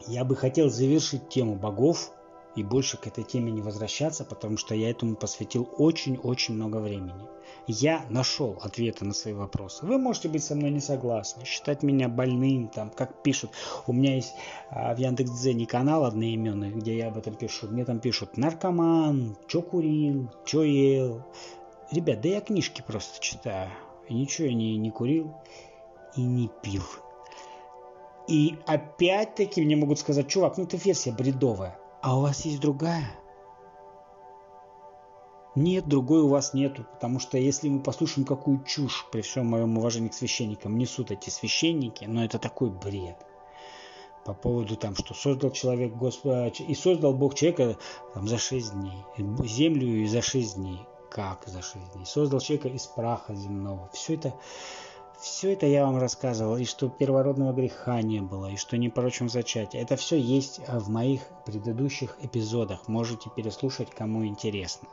я 0.06 0.26
бы 0.26 0.36
хотел 0.36 0.68
завершить 0.68 1.30
тему 1.30 1.54
богов 1.54 2.10
и 2.54 2.62
больше 2.62 2.96
к 2.96 3.06
этой 3.06 3.24
теме 3.24 3.50
не 3.50 3.62
возвращаться, 3.62 4.24
потому 4.24 4.56
что 4.56 4.74
я 4.74 4.90
этому 4.90 5.16
посвятил 5.16 5.68
очень-очень 5.78 6.54
много 6.54 6.76
времени. 6.78 7.26
Я 7.66 8.04
нашел 8.10 8.58
ответы 8.60 9.04
на 9.04 9.14
свои 9.14 9.34
вопросы. 9.34 9.86
Вы 9.86 9.98
можете 9.98 10.28
быть 10.28 10.44
со 10.44 10.54
мной 10.54 10.70
не 10.70 10.80
согласны, 10.80 11.44
считать 11.44 11.82
меня 11.82 12.08
больным, 12.08 12.68
там, 12.68 12.90
как 12.90 13.22
пишут. 13.22 13.50
У 13.86 13.92
меня 13.92 14.16
есть 14.16 14.34
а, 14.70 14.94
в 14.94 14.98
Яндекс.Дзене 14.98 15.66
канал 15.66 16.04
одноименный, 16.04 16.70
где 16.70 16.96
я 16.96 17.08
об 17.08 17.18
этом 17.18 17.34
пишу. 17.34 17.68
Мне 17.68 17.84
там 17.84 18.00
пишут 18.00 18.36
наркоман, 18.36 19.36
чё 19.46 19.62
курил, 19.62 20.30
чё 20.44 20.62
ел. 20.62 21.24
Ребят, 21.90 22.20
да 22.20 22.28
я 22.28 22.40
книжки 22.40 22.82
просто 22.86 23.22
читаю. 23.22 23.70
И 24.08 24.14
ничего 24.14 24.48
я 24.48 24.54
не, 24.54 24.76
не 24.76 24.90
курил 24.90 25.32
и 26.16 26.22
не 26.22 26.50
пил. 26.62 26.82
И 28.28 28.56
опять-таки 28.66 29.62
мне 29.62 29.76
могут 29.76 29.98
сказать, 29.98 30.28
чувак, 30.28 30.56
ну 30.58 30.66
ты 30.66 30.76
версия 30.76 31.12
бредовая. 31.12 31.78
А 32.02 32.18
у 32.18 32.22
вас 32.22 32.44
есть 32.44 32.60
другая? 32.60 33.08
Нет, 35.54 35.86
другой 35.86 36.22
у 36.22 36.28
вас 36.28 36.52
нету, 36.52 36.84
потому 36.94 37.20
что 37.20 37.38
если 37.38 37.68
мы 37.68 37.80
послушаем, 37.80 38.26
какую 38.26 38.64
чушь, 38.64 39.06
при 39.12 39.20
всем 39.20 39.46
моем 39.46 39.78
уважении 39.78 40.08
к 40.08 40.14
священникам, 40.14 40.76
несут 40.76 41.12
эти 41.12 41.30
священники, 41.30 42.04
но 42.06 42.24
это 42.24 42.40
такой 42.40 42.70
бред. 42.70 43.18
По 44.24 44.34
поводу 44.34 44.76
там, 44.76 44.96
что 44.96 45.14
создал 45.14 45.50
человек 45.50 45.94
Господь, 45.94 46.60
и 46.60 46.74
создал 46.74 47.12
Бог 47.12 47.34
человека 47.34 47.76
там, 48.14 48.26
за 48.26 48.38
шесть 48.38 48.72
дней, 48.72 49.04
землю 49.44 50.02
и 50.02 50.06
за 50.06 50.22
шесть 50.22 50.56
дней. 50.56 50.80
Как 51.08 51.44
за 51.46 51.62
шесть 51.62 51.92
дней? 51.92 52.06
Создал 52.06 52.40
человека 52.40 52.68
из 52.68 52.86
праха 52.86 53.34
земного. 53.34 53.90
Все 53.92 54.14
это 54.14 54.34
все 55.22 55.52
это 55.52 55.66
я 55.66 55.86
вам 55.86 55.98
рассказывал, 55.98 56.56
и 56.56 56.64
что 56.64 56.88
первородного 56.88 57.52
греха 57.52 58.02
не 58.02 58.20
было, 58.20 58.50
и 58.50 58.56
что 58.56 58.76
не 58.76 58.88
порочим 58.88 59.28
зачатие. 59.28 59.80
Это 59.80 59.94
все 59.94 60.18
есть 60.18 60.60
в 60.66 60.90
моих 60.90 61.22
предыдущих 61.46 62.16
эпизодах. 62.22 62.88
Можете 62.88 63.30
переслушать, 63.30 63.90
кому 63.90 64.26
интересно. 64.26 64.88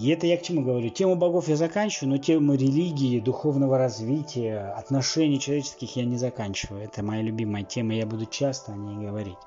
И 0.00 0.08
это 0.08 0.26
я 0.26 0.38
к 0.38 0.42
чему 0.42 0.62
говорю? 0.62 0.88
Тему 0.88 1.16
богов 1.16 1.48
я 1.48 1.56
заканчиваю, 1.56 2.10
но 2.10 2.18
тему 2.18 2.54
религии, 2.54 3.20
духовного 3.20 3.76
развития, 3.76 4.72
отношений 4.78 5.38
человеческих 5.38 5.96
я 5.96 6.06
не 6.06 6.16
заканчиваю. 6.16 6.82
Это 6.82 7.02
моя 7.02 7.20
любимая 7.20 7.64
тема, 7.64 7.92
я 7.92 8.06
буду 8.06 8.24
часто 8.24 8.72
о 8.72 8.76
ней 8.76 8.96
говорить. 8.96 9.38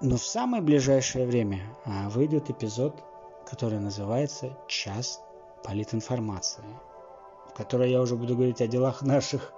Но 0.00 0.16
в 0.16 0.24
самое 0.24 0.62
ближайшее 0.64 1.26
время 1.26 1.60
а, 1.84 2.08
выйдет 2.08 2.50
эпизод, 2.50 2.96
который 3.46 3.78
называется 3.78 4.58
«Час 4.66 5.20
политинформации» 5.62 6.64
в 7.54 7.56
которой 7.56 7.90
я 7.90 8.00
уже 8.00 8.16
буду 8.16 8.34
говорить 8.34 8.60
о 8.60 8.66
делах 8.66 9.02
наших, 9.02 9.52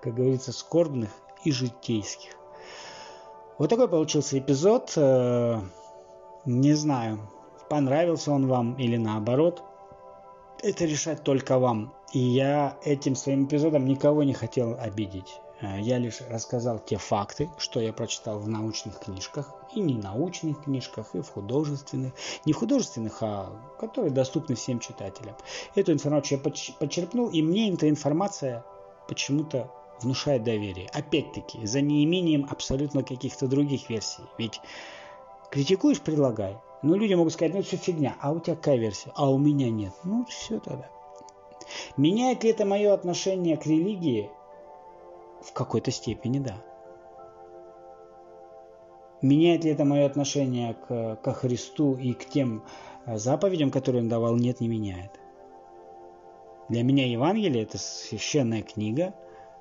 как 0.00 0.14
говорится, 0.14 0.52
скорбных 0.52 1.10
и 1.44 1.52
житейских. 1.52 2.30
Вот 3.58 3.68
такой 3.68 3.88
получился 3.88 4.38
эпизод. 4.38 4.94
Э, 4.96 5.60
не 6.46 6.72
знаю, 6.72 7.20
понравился 7.68 8.32
он 8.32 8.46
вам 8.46 8.74
или 8.74 8.96
наоборот. 8.96 9.62
Это 10.62 10.86
решать 10.86 11.24
только 11.24 11.58
вам. 11.58 11.92
И 12.14 12.18
я 12.18 12.78
этим 12.84 13.14
своим 13.14 13.44
эпизодом 13.44 13.84
никого 13.84 14.22
не 14.22 14.32
хотел 14.32 14.76
обидеть. 14.80 15.41
Э, 15.62 15.80
я 15.80 15.98
лишь 15.98 16.20
рассказал 16.28 16.78
те 16.78 16.98
факты, 16.98 17.48
что 17.56 17.80
я 17.80 17.92
прочитал 17.92 18.38
в 18.38 18.48
научных 18.48 18.98
книжках, 18.98 19.54
и 19.74 19.80
не 19.80 19.94
научных 19.94 20.64
книжках, 20.64 21.14
и 21.14 21.20
в 21.20 21.28
художественных, 21.30 22.12
не 22.44 22.52
в 22.52 22.56
художественных, 22.56 23.18
а 23.22 23.50
которые 23.78 24.12
доступны 24.12 24.54
всем 24.56 24.80
читателям. 24.80 25.34
Эту 25.74 25.92
информацию 25.92 26.40
я 26.44 26.50
подчеркнул, 26.78 27.28
и 27.28 27.40
мне 27.40 27.72
эта 27.72 27.88
информация 27.88 28.64
почему-то 29.08 29.70
внушает 30.00 30.42
доверие. 30.42 30.88
Опять-таки, 30.92 31.64
за 31.64 31.80
неимением 31.80 32.46
абсолютно 32.50 33.04
каких-то 33.04 33.46
других 33.46 33.88
версий. 33.88 34.22
Ведь 34.36 34.60
критикуешь, 35.50 36.00
предлагай. 36.00 36.58
Ну, 36.82 36.96
люди 36.96 37.14
могут 37.14 37.32
сказать, 37.32 37.54
ну, 37.54 37.60
это 37.60 37.68
все 37.68 37.76
фигня, 37.76 38.16
а 38.20 38.32
у 38.32 38.40
тебя 38.40 38.56
какая 38.56 38.76
версия? 38.76 39.12
А 39.14 39.30
у 39.30 39.38
меня 39.38 39.70
нет. 39.70 39.92
Ну, 40.02 40.24
все 40.26 40.58
тогда. 40.58 40.88
Меняет 41.96 42.42
ли 42.42 42.50
это 42.50 42.64
мое 42.64 42.92
отношение 42.92 43.56
к 43.56 43.66
религии? 43.66 44.30
В 45.42 45.52
какой-то 45.52 45.90
степени, 45.90 46.38
да. 46.38 46.62
Меняет 49.22 49.64
ли 49.64 49.70
это 49.70 49.84
мое 49.84 50.06
отношение 50.06 50.74
к, 50.74 51.16
ко 51.16 51.32
Христу 51.32 51.94
и 51.94 52.12
к 52.12 52.24
тем 52.24 52.64
э, 53.06 53.16
заповедям, 53.18 53.70
которые 53.70 54.02
он 54.02 54.08
давал? 54.08 54.36
Нет, 54.36 54.60
не 54.60 54.68
меняет. 54.68 55.20
Для 56.68 56.82
меня 56.82 57.06
Евангелие– 57.06 57.62
это 57.64 57.78
священная 57.78 58.62
книга, 58.62 59.14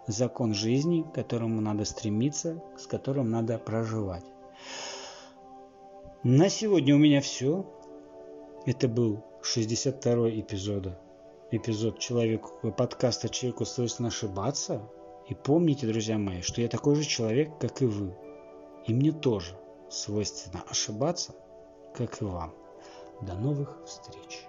закон 0.08 0.54
жизни, 0.54 1.04
к 1.04 1.14
которому 1.14 1.62
надо 1.62 1.86
стремиться, 1.86 2.64
с 2.78 2.88
которым 2.88 3.30
надо 3.30 3.58
проживать. 3.58 4.26
На 6.24 6.50
сегодня 6.50 6.96
у 6.96 7.00
меня 7.00 7.22
все. 7.22 7.66
Это 8.66 8.88
был 8.88 9.24
62-й 9.44 10.42
эпизод. 10.42 10.98
Эпизод 11.52 12.00
человек, 12.00 12.48
подкаста 12.78 13.28
«Человеку 13.28 13.66
свойственно 13.66 14.10
ошибаться». 14.10 14.82
И 15.32 15.34
помните, 15.34 15.88
друзья 15.88 16.18
мои, 16.18 16.42
что 16.42 16.60
я 16.60 16.68
такой 16.68 16.96
же 16.96 17.06
человек, 17.06 17.58
как 17.58 17.82
и 17.82 17.86
вы. 17.86 18.14
И 18.86 18.94
мне 18.94 19.14
тоже 19.14 19.58
свойственно 19.90 20.62
ошибаться, 20.70 21.34
как 21.96 22.22
и 22.22 22.26
вам. 22.26 22.54
До 23.22 23.36
новых 23.36 23.82
встреч! 23.86 24.44